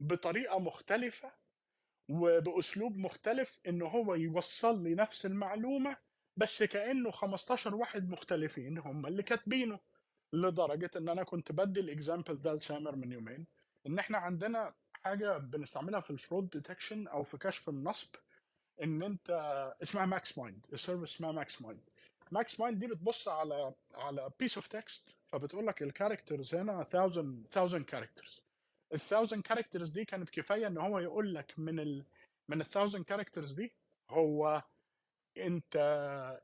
[0.00, 1.32] بطريقة مختلفة
[2.08, 5.96] وبأسلوب مختلف إن هو يوصل لي نفس المعلومة
[6.36, 9.78] بس كأنه 15 واحد مختلفين هم اللي كاتبينه
[10.32, 13.46] لدرجة إن أنا كنت بدي ال example ده لسامر من يومين.
[13.86, 18.08] إن إحنا عندنا حاجة بنستعملها في ال fraud detection أو في كشف النصب
[18.82, 19.30] إن أنت
[19.82, 21.90] اسمها ماكس مايند ال service اسمها ماكس مايند.
[22.32, 26.96] ماكس مايند دي بتبص على على piece of text فبتقول لك ال characters هنا 1000
[27.58, 28.43] 1000 characters
[28.94, 32.04] ال 1000 characters دي كانت كفاية إن هو يقول لك من ال
[32.48, 33.72] من ال 1000 characters دي
[34.10, 34.62] هو
[35.38, 35.76] انت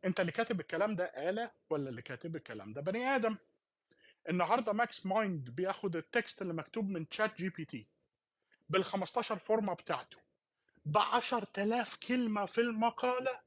[0.05, 3.37] أنت اللي كاتب الكلام ده آلة ولا اللي كاتب الكلام ده بني آدم؟
[4.29, 7.87] النهارده ماكس مايند بياخد ال text اللي مكتوب من تشات جي بي تي
[8.69, 10.19] بال 15 فورمه بتاعته
[10.85, 13.41] ب 10000 كلمة في المقالة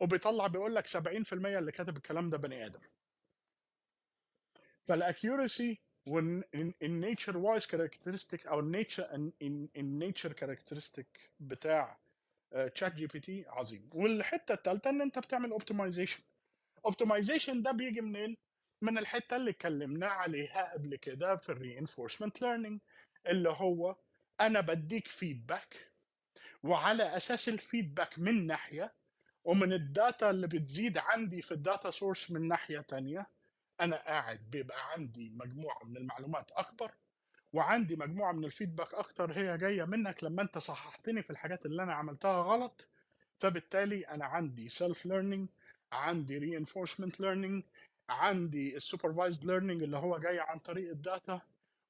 [0.00, 0.96] وبيطلع بيقول لك 70%
[1.32, 2.80] اللي كاتب الكلام ده بني آدم.
[4.84, 9.30] فال accuracy وال nature wise characteristic أو ال nature
[9.76, 11.98] ال nature characteristic بتاع
[12.74, 13.90] تشات جي بي تي عظيم.
[13.92, 16.22] والحتة الثالثه إن أنت بتعمل optimization
[16.84, 18.36] optimization ده بيجي منين؟
[18.82, 22.80] من الحتة اللي اتكلمنا عليها قبل كده في ال reinforcement learning
[23.26, 23.96] اللي هو
[24.40, 25.92] أنا بديك feedback
[26.62, 28.94] وعلى أساس ال feedback من ناحية
[29.44, 33.26] ومن ال data اللي بتزيد عندي في ال data source من ناحية تانية
[33.80, 36.94] أنا قاعد بيبقى عندي مجموعة من المعلومات أكتر
[37.52, 41.82] وعندي مجموعة من ال feedback أكتر هي جاية منك لما أنت صححتني في الحاجات اللي
[41.82, 42.88] أنا عملتها غلط.
[43.38, 45.48] فبالتالي أنا عندي self learning
[45.92, 47.62] عندي reinforcement learning
[48.08, 51.40] عندي ال supervised learning اللي هو جاي عن طريق ال data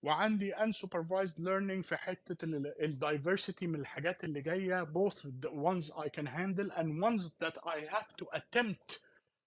[0.03, 2.45] وعندي unsupervised learning في حتة
[2.80, 7.57] ال diversity من الحاجات اللي جاية both the ones I can handle and ones that
[7.66, 8.99] I have to attempt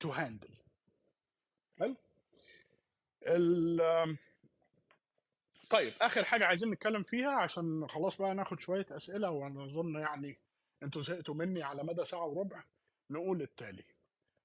[0.04, 0.54] to handle.
[1.80, 1.96] حلو؟
[3.24, 4.18] ال
[5.70, 10.38] طيب آخر حاجة عايزين نتكلم فيها عشان خلاص بقى ناخد شوية أسئلة وأنا أظن يعني
[10.84, 12.63] أنتوا زهقتوا مني على مدى ساعة وربع
[13.09, 13.84] نقول التالي.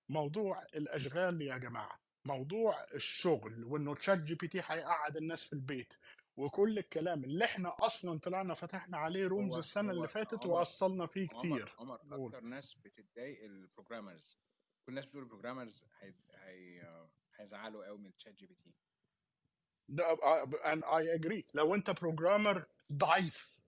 [0.09, 5.93] موضوع الأشغال يا جماعة موضوع الشغل وإنه تشات جي بي تي هيقعد الناس في البيت
[6.37, 11.29] وكل الكلام اللي إحنا أصلا طلعنا فتحنا عليه rooms السنة اللي فاتت عمر وأصلنا فيه
[11.33, 11.75] عمر كتير.
[11.79, 12.35] عمر قول.
[12.35, 14.39] أكتر ناس بتتضايق ال programmers
[14.87, 17.02] كل الناس بتقول ال programmers هي هي
[17.43, 18.75] هيزعلوا قوي من تشات جي بي تي.
[19.89, 20.17] ده
[20.65, 21.45] and I agree.
[21.55, 23.61] لو انت programmer ضعيف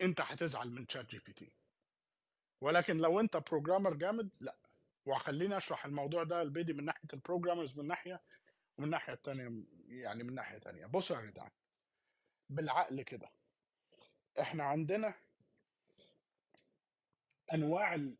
[0.00, 1.52] انت هتزعل من تشات جي بي تي.
[2.60, 4.56] ولكن لو انت programmer جامد لا.
[5.06, 8.22] وخليني أشرح الموضوع ده البيدي من ناحية ال programmers من ناحية
[8.78, 11.50] ومن الناحيه الثانية يعني من ناحية ثانية بصوا يا جدعان.
[12.50, 13.30] بالعقل كده.
[14.40, 15.14] إحنا عندنا
[17.54, 18.14] أنواع ال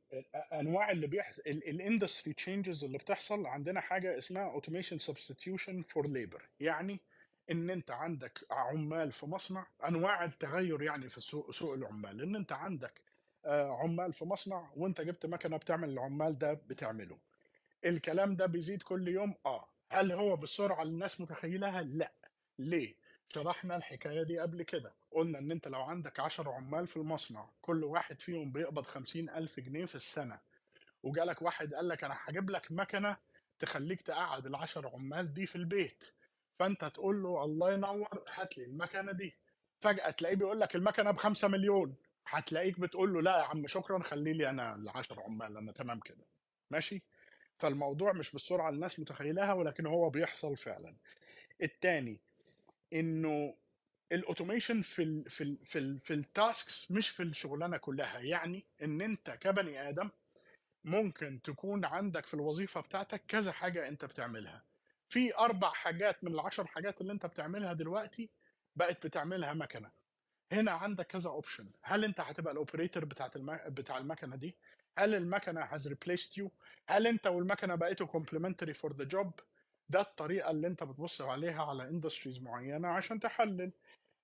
[0.53, 6.49] أنواع اللي بيحصل ال industry changes اللي بتحصل عندنا حاجة اسمها automation substitution for labor
[6.61, 7.01] يعني
[7.51, 12.23] إن أنت عندك عمال في مصنع أنواع التغير يعني في سوق سوق العمال.
[12.23, 13.01] إن أنت عندك
[13.45, 17.19] آه، عمال في مصنع وأنت جبت مكنة بتعمل العمال ده بتعمله.
[17.85, 19.69] الكلام ده بيزيد كل يوم؟ آه.
[19.91, 22.13] هل هو بالسرعه اللي الناس متخيلها؟ لا.
[22.59, 22.95] ليه؟
[23.35, 24.93] شرحنا الحكاية دي قبل كده.
[25.11, 29.61] قلنا إن أنت لو عندك 10 عمال في المصنع كل واحد فيهم بيقبض 50 ألف
[29.61, 30.39] جنيه في السنة.
[31.03, 33.17] وجالك واحد قال لك أنا هجيب لك مكنة
[33.59, 36.05] تخليك تقعد العشر عمال دي في البيت.
[36.59, 39.35] فأنت تقول له الله ينور هات لي المكنة دي.
[39.81, 41.95] فجأة تلاقيه بيقول لك المكنة ب 5 مليون.
[42.27, 46.25] هتلاقيك بتقول له لا يا عم شكرا خلي لي أنا العشر عمال أنا تمام كده.
[46.71, 47.03] ماشي؟
[47.59, 50.95] فالموضوع مش بالسرعة اللي الناس متخيلها ولكن هو بيحصل فعلا.
[51.63, 52.21] التاني
[52.93, 53.55] إنه
[54.13, 58.19] ال automation في ال في ال في ال في ال tasks مش في الشغلانة كلها.
[58.19, 60.11] يعني إن أنت كبني آدم
[60.85, 64.63] ممكن تكون عندك في الوظيفة بتاعتك كذا حاجة أنت بتعملها.
[65.09, 68.31] في أربع حاجات من العشر حاجات اللي أنت بتعملها دلوقتي
[68.77, 69.91] بقت بتعملها مكنة.
[70.53, 73.59] هنا عندك كذا option هل أنت هتبقى ال operator بتاعت الم...
[73.69, 74.55] بتاع المكنة دي؟
[74.99, 76.49] هل المكنة has replaced you
[76.87, 79.31] هل أنت والمكنة بقيتوا complementary for the job
[79.89, 83.73] ده الطريقة اللي انت بتبص عليها على industries معينة عشان تحلل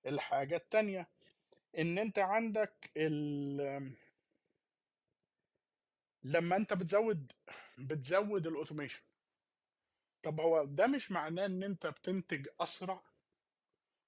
[0.05, 1.07] الحاجة التانية.
[1.77, 3.95] ان انت عندك ال...
[6.23, 7.31] لما انت بتزود
[7.77, 9.03] بتزود ال automation
[10.23, 13.01] طب هو ده مش معناه ان انت بتنتج أسرع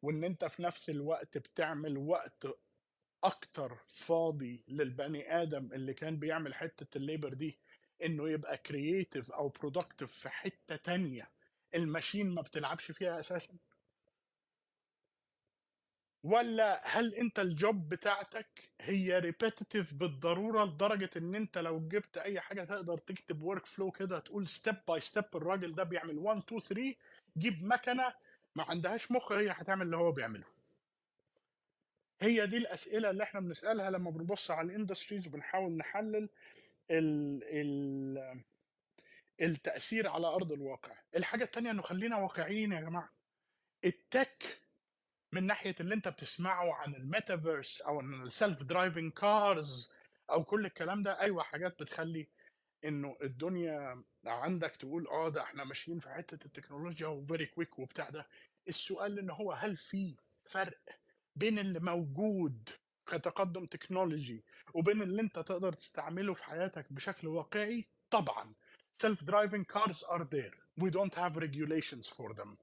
[0.01, 2.47] وان انت في نفس الوقت بتعمل وقت
[3.23, 7.57] أكتر فاضي للبني آدم اللي كان بيعمل حتة ال labor دي
[8.03, 11.29] إنه يبقى creative أو productive في حتة تانية؟
[11.77, 13.53] ال machine ما بتلعبش فيها أساسا؟
[16.23, 22.39] ولا هل أنت ال job بتاعتك هي repetitive بالضرورة لدرجة إن أنت لو جبت أي
[22.39, 26.95] حاجة تقدر تكتب workflow كده تقول step by step الراجل ده بيعمل 1 2 3
[27.37, 28.13] جيب مكنة
[28.55, 30.45] ما عندهاش مخ هي هتعمل اللي هو بيعمله.
[32.21, 36.29] هي دي الأسئلة اللي إحنا بنسألها لما بنبص على ال industries وبنحاول نحلل
[36.91, 38.43] ال ال
[39.41, 40.95] التأثير على أرض الواقع.
[41.15, 43.09] الحاجة التانية إنه خلينا واقعيين يا جماعة.
[43.85, 44.61] ال tech
[45.31, 49.91] من ناحية اللي أنت بتسمعه عن الميتافيرس أو ال self driving cars
[50.29, 52.27] أو كل الكلام ده أيوه حاجات بتخلي
[52.85, 58.09] إنه الدنيا عندك تقول آه ده إحنا ماشيين في حتة التكنولوجيا و very quick وبتاع
[58.09, 58.27] ده.
[58.67, 60.15] السؤال ان هو هل في
[60.45, 60.79] فرق
[61.35, 62.69] بين اللي موجود
[63.07, 68.53] كتقدم تكنولوجي وبين اللي أنت تقدر تستعمله في حياتك بشكل واقعي؟ طبعا.
[69.01, 70.55] Self driving cars are there.
[70.83, 72.57] We don't have regulations for them.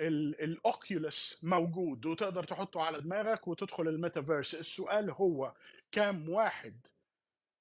[0.00, 5.52] ال Oculus موجود وتقدر تحطه على دماغك وتدخل الميتافيرس السؤال هو
[5.92, 6.74] كام واحد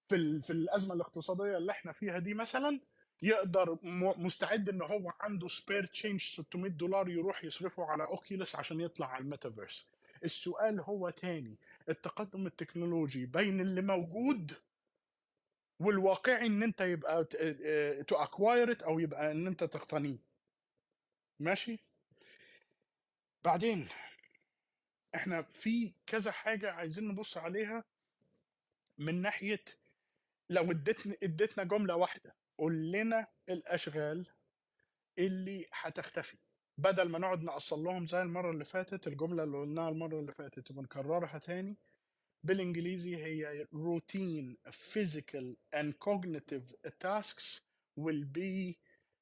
[0.09, 2.79] في ال- في الأزمة الاقتصادية اللي إحنا فيها دي مثلا
[3.21, 3.77] يقدر
[4.17, 9.21] مستعد إن هو عنده spare change 600 دولار يروح يصرفه على Oculus عشان يطلع على
[9.23, 9.85] الميتافيرس؟
[10.23, 11.55] السؤال هو تاني.
[11.89, 14.53] التقدم التكنولوجي بين اللي موجود
[15.79, 17.23] والواقعي إن أنت يبقى
[18.07, 20.17] to acquire أو يبقى إن أنت تقتنيه.
[21.39, 21.79] ماشي؟
[23.43, 23.87] بعدين
[25.15, 27.83] إحنا في كذا حاجة عايزين نبص عليها
[28.97, 29.63] من ناحية
[30.49, 34.25] لو اديتنا اديتنا جملة واحدة قول لنا الأشغال
[35.17, 36.37] اللي هتختفي.
[36.77, 40.71] بدل ما نقعد نفصل لهم زي المرة اللي فاتت الجملة اللي قلناها المرة اللي فاتت
[40.71, 41.77] وبنكررها تاني
[42.43, 43.67] بالإنجليزي هي
[44.93, 47.61] physical and cognitive tasks
[47.99, 48.77] will be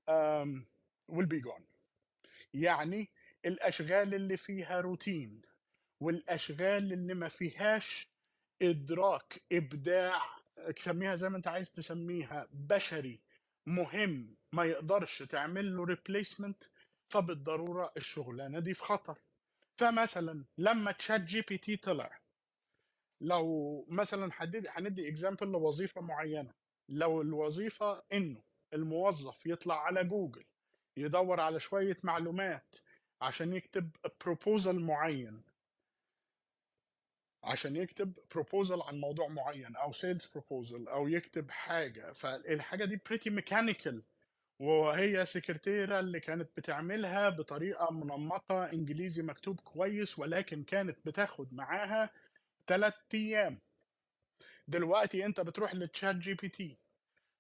[0.08, 0.66] um,
[1.12, 1.64] will be gone.
[2.54, 3.10] يعني
[3.46, 5.42] الأشغال اللي فيها روتين
[6.02, 8.08] والأشغال اللي ما فيهاش
[8.62, 10.22] إدراك إبداع
[10.78, 13.20] سميها زي ما أنت عايز تسميها بشري
[13.66, 16.64] مهم ما يقدرش تعمل له ريبليسمنت
[17.10, 19.18] فبالضرورة الشغلانة دي في خطر.
[19.78, 22.17] فمثلا لما ChatGPT طلع
[23.22, 26.54] لو مثلا هندي example لوظيفة معينة.
[26.90, 30.46] لو الوظيفة إنه الموظف يطلع على جوجل
[30.98, 32.76] يدور على شوية معلومات
[33.22, 33.90] عشان يكتب
[34.26, 35.44] proposal معين
[37.44, 42.12] عشان يكتب proposal عن موضوع معين أو sales proposal أو يكتب حاجة.
[42.12, 44.04] فالحاجة دي pretty mechanical
[44.60, 52.10] وهي سكرتيرة اللي كانت بتعملها بطريقة منمقة إنجليزي مكتوب كويس ولكن كانت بتاخد معاها
[52.68, 53.62] ثلاث أيام.
[54.68, 56.78] دلوقتي أنت بتروح ل ChatGPT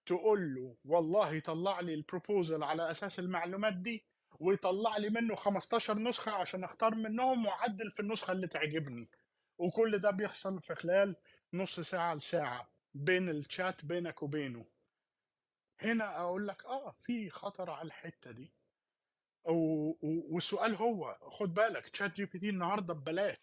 [0.05, 4.05] تقول له والله طلع لي ال proposal على أساس المعلومات دي
[4.39, 9.09] ويطلع لي منه 15 نسخة عشان أختار منهم وأعدل في النسخة اللي تعجبني.
[9.57, 11.15] وكل ده بيحصل في خلال
[11.53, 14.65] نص ساعة لساعة بين الشات بينك وبينه.
[15.79, 18.53] هنا أقول لك آه في خطر على الحتة دي.
[20.31, 23.37] والسؤال هو خد بالك ChatGPT النهارده ببلاش.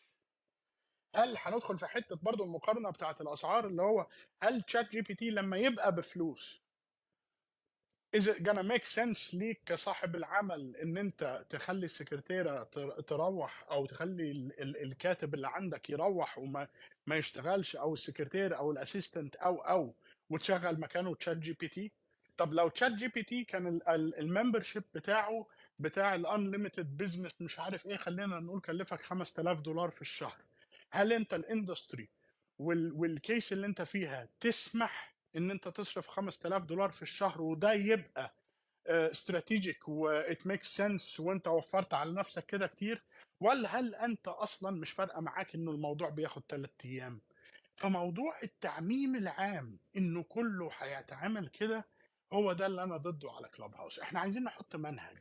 [1.15, 4.07] هل هندخل في حتة برضو المقارنة بتاعت الأسعار اللي هو
[4.43, 6.61] هل ChatGPT لما يبقى بفلوس
[8.17, 13.87] is it gonna make sense ليك كصاحب العمل إن أنت تخلي السكرتيرة تر- تروح أو
[13.87, 16.69] تخلي ال- ال- الكاتب اللي عندك يروح وما
[17.07, 19.95] ما يشتغلش أو السكرتير أو ال assistant أو أو
[20.31, 21.93] وتشغل مكانه ChatGPT
[22.37, 25.47] طب لو ChatGPT كان ال membership بتاعه
[25.79, 30.37] بتاع ال unlimited business مش عارف إيه خلينا نقول كلفك 5000 دولار في الشهر.
[30.95, 32.09] هل انت ال industry
[32.59, 37.73] وال وال case اللي انت فيها تسمح ان انت تصرف 5000 دولار في الشهر وده
[37.73, 38.35] يبقى
[38.87, 43.03] strategic و it make sense وانت وفرت على نفسك كده كتير؟
[43.41, 47.21] ولا هل انت أصلا مش فارقة معاك إنه الموضوع بياخد 3 أيام؟
[47.77, 51.85] فموضوع التعميم العام إنه كله هيتعامل كده
[52.33, 55.19] هو ده اللي أنا ضده على Clubhouse إحنا عايزين نحط منهج.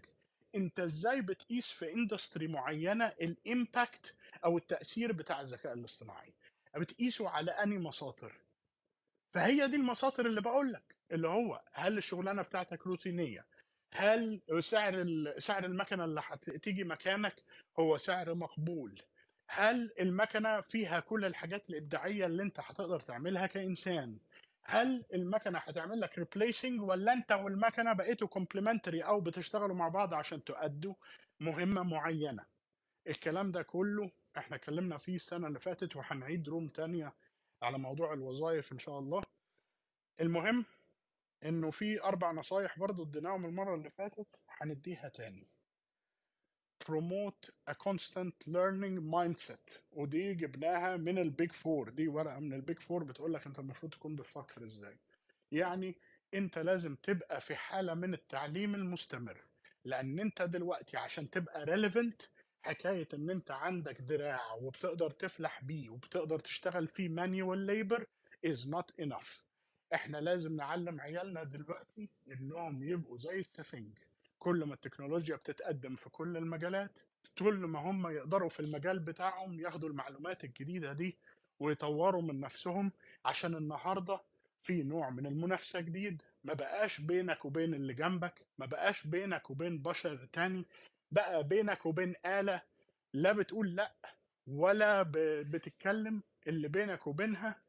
[0.55, 6.33] أنت إزاي بتقيس في industry معينة ال impact أو التأثير بتاع الذكاء الاصطناعي.
[6.77, 8.39] بتقيسه على أني مساطر؟
[9.33, 13.45] فهي دي المساطر اللي بقول لك اللي هو هل الشغلانة بتاعتك روتينية؟
[13.91, 15.05] هل سعر
[15.37, 17.35] سعر المكنة اللي هتيجي مكانك
[17.79, 19.01] هو سعر مقبول؟
[19.47, 24.17] هل المكنة فيها كل الحاجات الإبداعية اللي أنت هتقدر تعملها كإنسان؟
[24.63, 30.43] هل المكنة هتعمل لك replacing ولا أنت والمكنة بقيتوا complementary أو بتشتغلوا مع بعض عشان
[30.43, 30.93] تؤدوا
[31.39, 32.45] مهمة معينة؟
[33.07, 37.13] الكلام ده كله إحنا اتكلمنا فيه السنة اللي فاتت وهنعيد room تانية
[37.61, 39.23] على موضوع الوظائف إن شاء الله.
[40.19, 40.65] المهم
[41.43, 45.47] إنه في أربع نصايح برضو اديناهم المرة اللي فاتت هنديها تاني.
[46.83, 49.79] Promote a constant learning mindset.
[49.91, 53.59] ودي جبناها من ال Big Four دي ورقة من ال Big Four بتقول لك أنت
[53.59, 54.97] المفروض تكون بتفكر إزاي.
[55.51, 55.95] يعني
[56.33, 59.43] أنت لازم تبقى في حالة من التعليم المستمر.
[59.85, 62.27] لأن أنت دلوقتي عشان تبقى relevant
[62.63, 68.01] حكاية إن أنت عندك دراع وبتقدر تفلح بيه وبتقدر تشتغل فيه manual labor
[68.47, 69.43] is not enough.
[69.93, 73.97] إحنا لازم نعلم عيالنا دلوقتي إنهم يبقوا زي السفنج.
[74.39, 76.91] كل ما التكنولوجيا بتتقدم في كل المجالات
[77.39, 81.17] كل ما هم يقدروا في المجال بتاعهم ياخدوا المعلومات الجديدة دي
[81.59, 82.91] ويطوروا من نفسهم
[83.25, 84.19] عشان النهاردة
[84.63, 86.21] في نوع من المنافسة جديد.
[86.43, 90.65] ما بقاش بينك وبين اللي جنبك ما بقاش بينك وبين بشر تاني.
[91.13, 92.61] بقى بينك وبين آلة
[93.13, 93.93] لا بتقول لأ
[94.47, 95.03] ولا
[95.51, 97.61] بتتكلم اللي بينك وبينها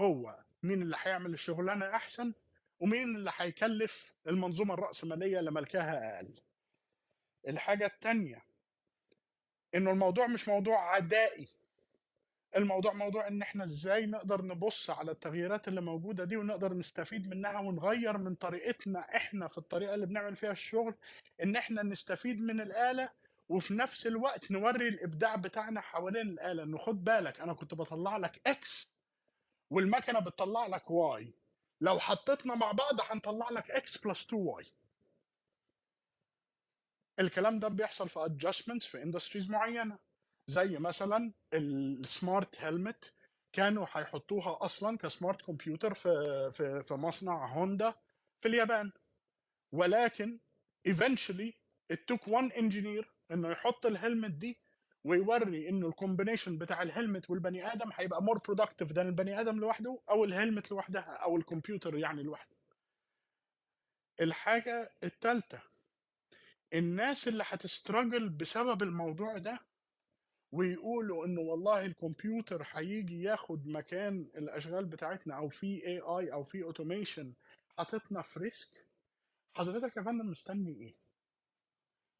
[0.00, 2.34] هو مين اللي هيعمل الشغلانة أحسن
[2.80, 6.40] ومين اللي هيكلف المنظومة الرأسمالية اللي ملكها أقل
[7.48, 8.42] الحاجة التانية
[9.74, 11.48] إنه الموضوع مش موضوع عدائي.
[12.56, 17.58] الموضوع موضوع إن إحنا إزاي نقدر نبص على التغييرات اللي موجودة دي ونقدر نستفيد منها
[17.60, 20.94] ونغير من طريقتنا إحنا في الطريقة اللي بنعمل فيها الشغل
[21.42, 23.08] إن إحنا نستفيد من الآلة
[23.48, 26.62] وفي نفس الوقت نوري الإبداع بتاعنا حوالين الآلة.
[26.62, 28.90] إنه خد بالك أنا كنت بطلع لك إكس
[29.70, 31.34] والمكنة بتطلع لك Y
[31.80, 34.64] لو حطيتنا مع بعض هنطلع لك X plus 2 Y
[37.20, 39.98] الكلام ده بيحصل في adjustments في industries معينة.
[40.50, 43.12] زي مثلا ال smart helmet
[43.52, 46.10] كانوا هيحطوها أصلا ك smart كمبيوتر في
[46.52, 47.94] في في مصنع هوندا
[48.40, 48.92] في اليابان.
[49.72, 50.38] ولكن
[50.88, 51.52] eventually
[51.92, 54.58] it took one engineer إنه يحط ال helmet دي
[55.04, 59.60] ويوري إنه ال combination بتاع ال helmet والبني آدم هيبقى more productive than البني آدم
[59.60, 62.56] لوحده أو ال helmet لوحدها أو الكمبيوتر يعني لوحده.
[64.20, 65.62] الحاجة الثالثه
[66.74, 69.60] الناس اللي هت struggle بسبب الموضوع ده
[70.52, 77.34] ويقولوا إنه والله الكمبيوتر هيجي ياخد مكان الأشغال بتاعتنا أو في AI أو في automation
[77.78, 78.86] حاططنا في risk
[79.54, 80.94] حضرتك يا فندم مستني إيه؟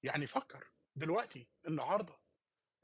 [0.02, 2.14] يعني فكر دلوقتي النهارده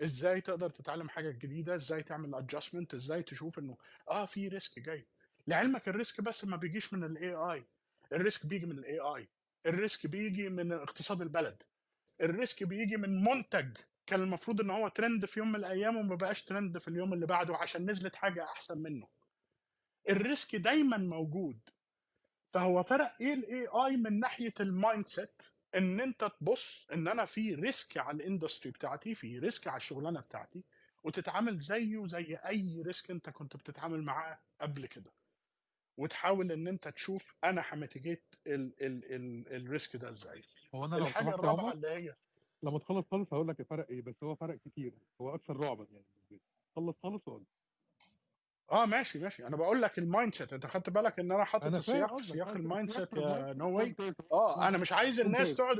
[0.02, 3.76] إزاي تقدر تتعلم حاجة جديدة؟ إزاي تعمل adjustment إزاي تشوف إنه
[4.10, 5.06] آه في risk جاي.
[5.46, 7.66] لعلمك ال risk بس ما بيجيش من ال AI
[8.12, 9.28] ال risk بيجي من ال AI
[9.66, 11.62] ال risk بيجي من اقتصاد البلد.
[12.20, 13.76] ال risk بيجي من منتج.
[14.06, 17.26] كان المفروض إن هو ترند في يوم من الأيام وما بقاش ترند في اليوم اللي
[17.26, 19.08] بعده عشان نزلت حاجة أحسن منه.
[20.08, 21.60] ال risk دايما موجود.
[22.52, 25.42] فهو فرق إيه ال AI من ناحية ال mindset
[25.74, 30.20] إن أنت تبص إن أنا في risk على ال industry بتاعتي في risk على الشغلانة
[30.20, 30.64] بتاعتي
[31.04, 35.12] وتتعامل زيه زي أي risk أنت كنت بتتعامل معاه قبل كده.
[35.96, 40.42] وتحاول إن أنت تشوف أنا ه mitigate ال ال ال ال risk ده إزاي.
[40.74, 42.16] هو أنا لو الحاجة الرابعة اللي هي
[42.62, 44.92] لما تخلص خالص هقول لك الفرق إيه بس هو فرق كتير.
[45.20, 46.40] هو أكثر رعبا يعني.
[46.76, 47.44] خلص خالص وقول.
[48.72, 49.46] آه ماشي ماشي.
[49.46, 50.52] أنا بقول لك ال mindset.
[50.52, 53.76] أنت خدت بالك إن أنا حاطط السياق في سياق ال mind بتسياق set you know
[53.76, 53.94] why
[54.32, 55.76] آه أنا مش عايز الناس تقعد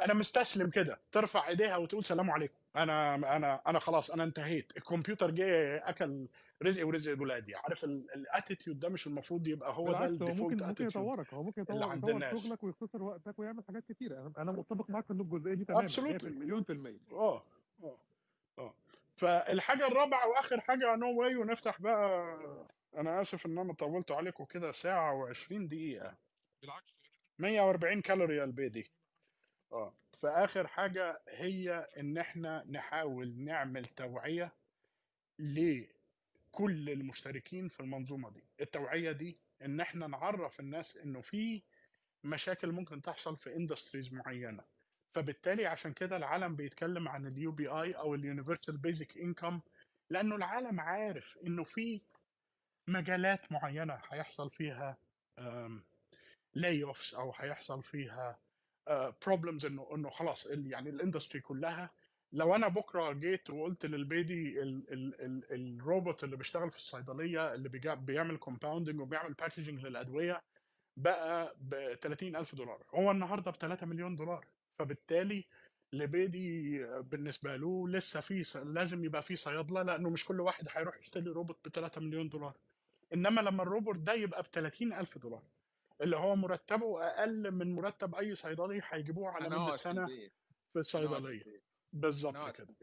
[0.00, 1.00] أنا مستسلم كده.
[1.12, 2.54] ترفع إيديها وتقول سلام عليكم.
[2.76, 4.72] أنا أنا أنا خلاص أنا انتهيت.
[4.76, 5.44] الكمبيوتر جه
[5.88, 6.26] أكل
[6.62, 10.66] رزقي ورزق ولادي عارف ال attitude ده مش المفروض يبقى هو ده بالعكس هو ممكن
[10.66, 14.18] ممكن يطورك هو ممكن اللي يطور شغلك ويختصر وقتك ويعمل حاجات كتيرة.
[14.20, 17.00] أنا أنا متفق معاك في إن الجزئية دي تماما 100% absolutely مليون في المية.
[17.12, 17.42] آه
[17.82, 17.96] آه
[18.58, 18.74] آه.
[19.16, 22.36] فالحاجة الرابعة وآخر حاجة no way ونفتح بقى.
[22.96, 26.16] أنا آسف إن أنا طولت عليكم كده ساعة و20 دقيقة.
[26.62, 26.96] بالعكس.
[27.38, 28.90] 140 كالوري يا البيدي
[29.72, 29.94] آه.
[30.18, 34.52] فآخر حاجة هي إن إحنا نحاول نعمل توعية
[36.54, 38.44] لكل المشتركين في المنظومة دي.
[38.60, 41.62] التوعية دي إن إحنا نعرف الناس إنه في
[42.24, 44.64] مشاكل ممكن تحصل في industries معينة.
[45.14, 49.60] فبالتالي عشان كده العالم بيتكلم عن ال UBI أو ال universal basic income
[50.10, 52.00] لأنه العالم عارف إنه في
[52.88, 54.96] مجالات معينة هيحصل فيها
[56.54, 58.38] layoffs أو هيحصل فيها
[59.26, 61.90] problems إنه إنه خلاص يعني ال industry كلها
[62.32, 65.44] لو أنا بكرة جيت وقلت للبيدي ال ال ال
[65.80, 70.42] الروبوت اللي بيشتغل في الصيدلية اللي بيعمل compounding وبيعمل packaging للأدوية
[70.96, 72.84] بقى ب 30 ألف دولار.
[72.94, 74.46] هو النهارده ب 3 مليون دولار.
[74.78, 75.44] فبالتالي
[75.92, 81.30] لبيدي بالنسبة له لسه في لازم يبقى في صيادلة لأنه مش كل واحد هيروح يشتري
[81.30, 82.56] روبوت ب 3 مليون دولار.
[83.14, 85.42] إنما لما الروبوت ده يبقى ب 30 ألف دولار
[86.00, 90.30] اللي هو مرتبه أقل من مرتب أي صيدلي هيجيبوه على مدة في سنة في
[90.72, 91.69] في الصيدلية.
[91.92, 92.74] بالظبط كده.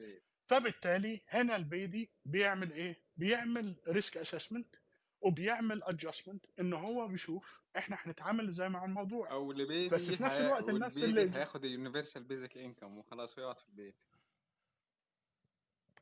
[0.46, 4.76] فبالتالي هنا البيدي بيعمل إيه؟ بيعمل risk assessment
[5.22, 9.32] وبيعمل ادجستمنت إن هو بيشوف إحنا هنتعامل إزاي مع الموضوع.
[9.32, 10.40] أو بس لبيدي في نفس.
[10.40, 13.96] الوقت الناس اللي هياخد اليونيفرسال بيزك انكم وخلاص ويقعد في البيت.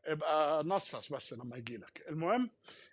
[0.08, 2.06] يبقى نصص بس لما يجي لك.
[2.10, 2.50] المهم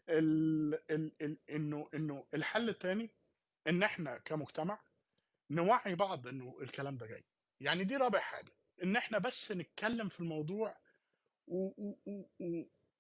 [0.09, 0.74] ال...
[0.90, 1.12] ال...
[1.22, 1.36] ال...
[1.51, 3.10] انه إنه الحل الثاني
[3.68, 4.80] إن إحنا كمجتمع
[5.51, 7.24] نوعي بعض إنه الكلام ده جاي.
[7.60, 8.52] يعني دي رابع حاجة.
[8.82, 10.74] إن إحنا بس نتكلم في الموضوع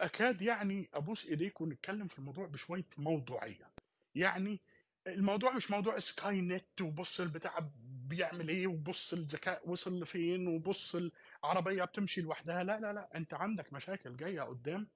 [0.00, 3.70] واكاد يعني أبوس إيديك ونتكلم في الموضوع بشوية موضوعية.
[4.14, 4.60] يعني
[5.06, 7.70] الموضوع مش موضوع سكاي نت وبص البتاع
[8.08, 10.96] بيعمل إيه وبص الذكاء وصل لفين وبص
[11.44, 12.62] العربية بتمشي لوحدها.
[12.64, 14.88] لا لا لا أنت عندك مشاكل جاية قدام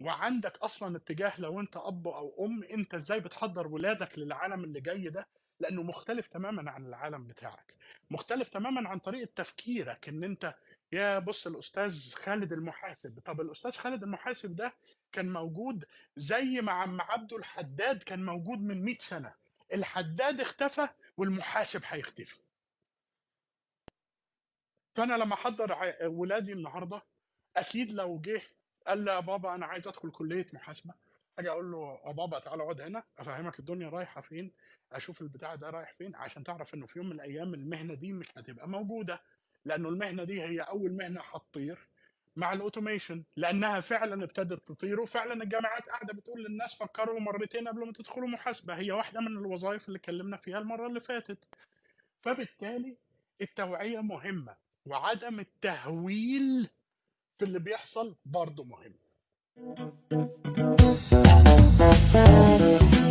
[0.00, 5.08] وعندك أصلا اتجاه لو أنت أب أو أم أنت إزاي بتحضر ولادك للعالم اللي جاي
[5.08, 5.26] ده.
[5.62, 7.74] لأنه مختلف تماما عن العالم بتاعك.
[8.10, 10.54] مختلف تماما عن طريقة تفكيرك إن أنت
[10.92, 13.20] يا بص الأستاذ خالد المحاسب.
[13.24, 14.74] طب الأستاذ خالد المحاسب ده
[15.12, 15.84] كان موجود
[16.16, 19.34] زي ما عم عبده الحداد كان موجود من 100 سنة.
[19.72, 22.40] الحداد اختفى والمحاسب هيختفي.
[24.94, 27.02] فأنا لما أحضر ولادي النهارده
[27.56, 28.42] أكيد لو جه
[28.86, 30.94] قال لي يا بابا أنا عايز أدخل كلية محاسبة.
[31.38, 34.52] أجي أقول له يا بابا تعالى اقعد هنا افهمك الدنيا رايحة فين
[34.92, 38.28] أشوف البتاع ده رايح فين عشان تعرف انه في يوم من الأيام المهنة دي مش
[38.36, 39.20] هتبقى موجودة
[39.64, 41.78] لأنه المهنة دي هي اول مهنة هتطير
[42.36, 47.92] مع الاوتوميشن لانها فعلا ابتدت تطير وفعلا الجامعات قاعدة بتقول للناس فكروا مرتين قبل ما
[47.92, 51.38] تدخلوا محاسبة هي واحدة من الوظائف اللي اتكلمنا فيها المرة اللي فاتت.
[52.20, 52.96] فبالتالي
[53.40, 54.56] التوعية مهمة
[54.86, 56.68] وعدم التهويل
[57.38, 58.94] في اللي بيحصل برضه مهم.
[60.94, 63.01] Thank you.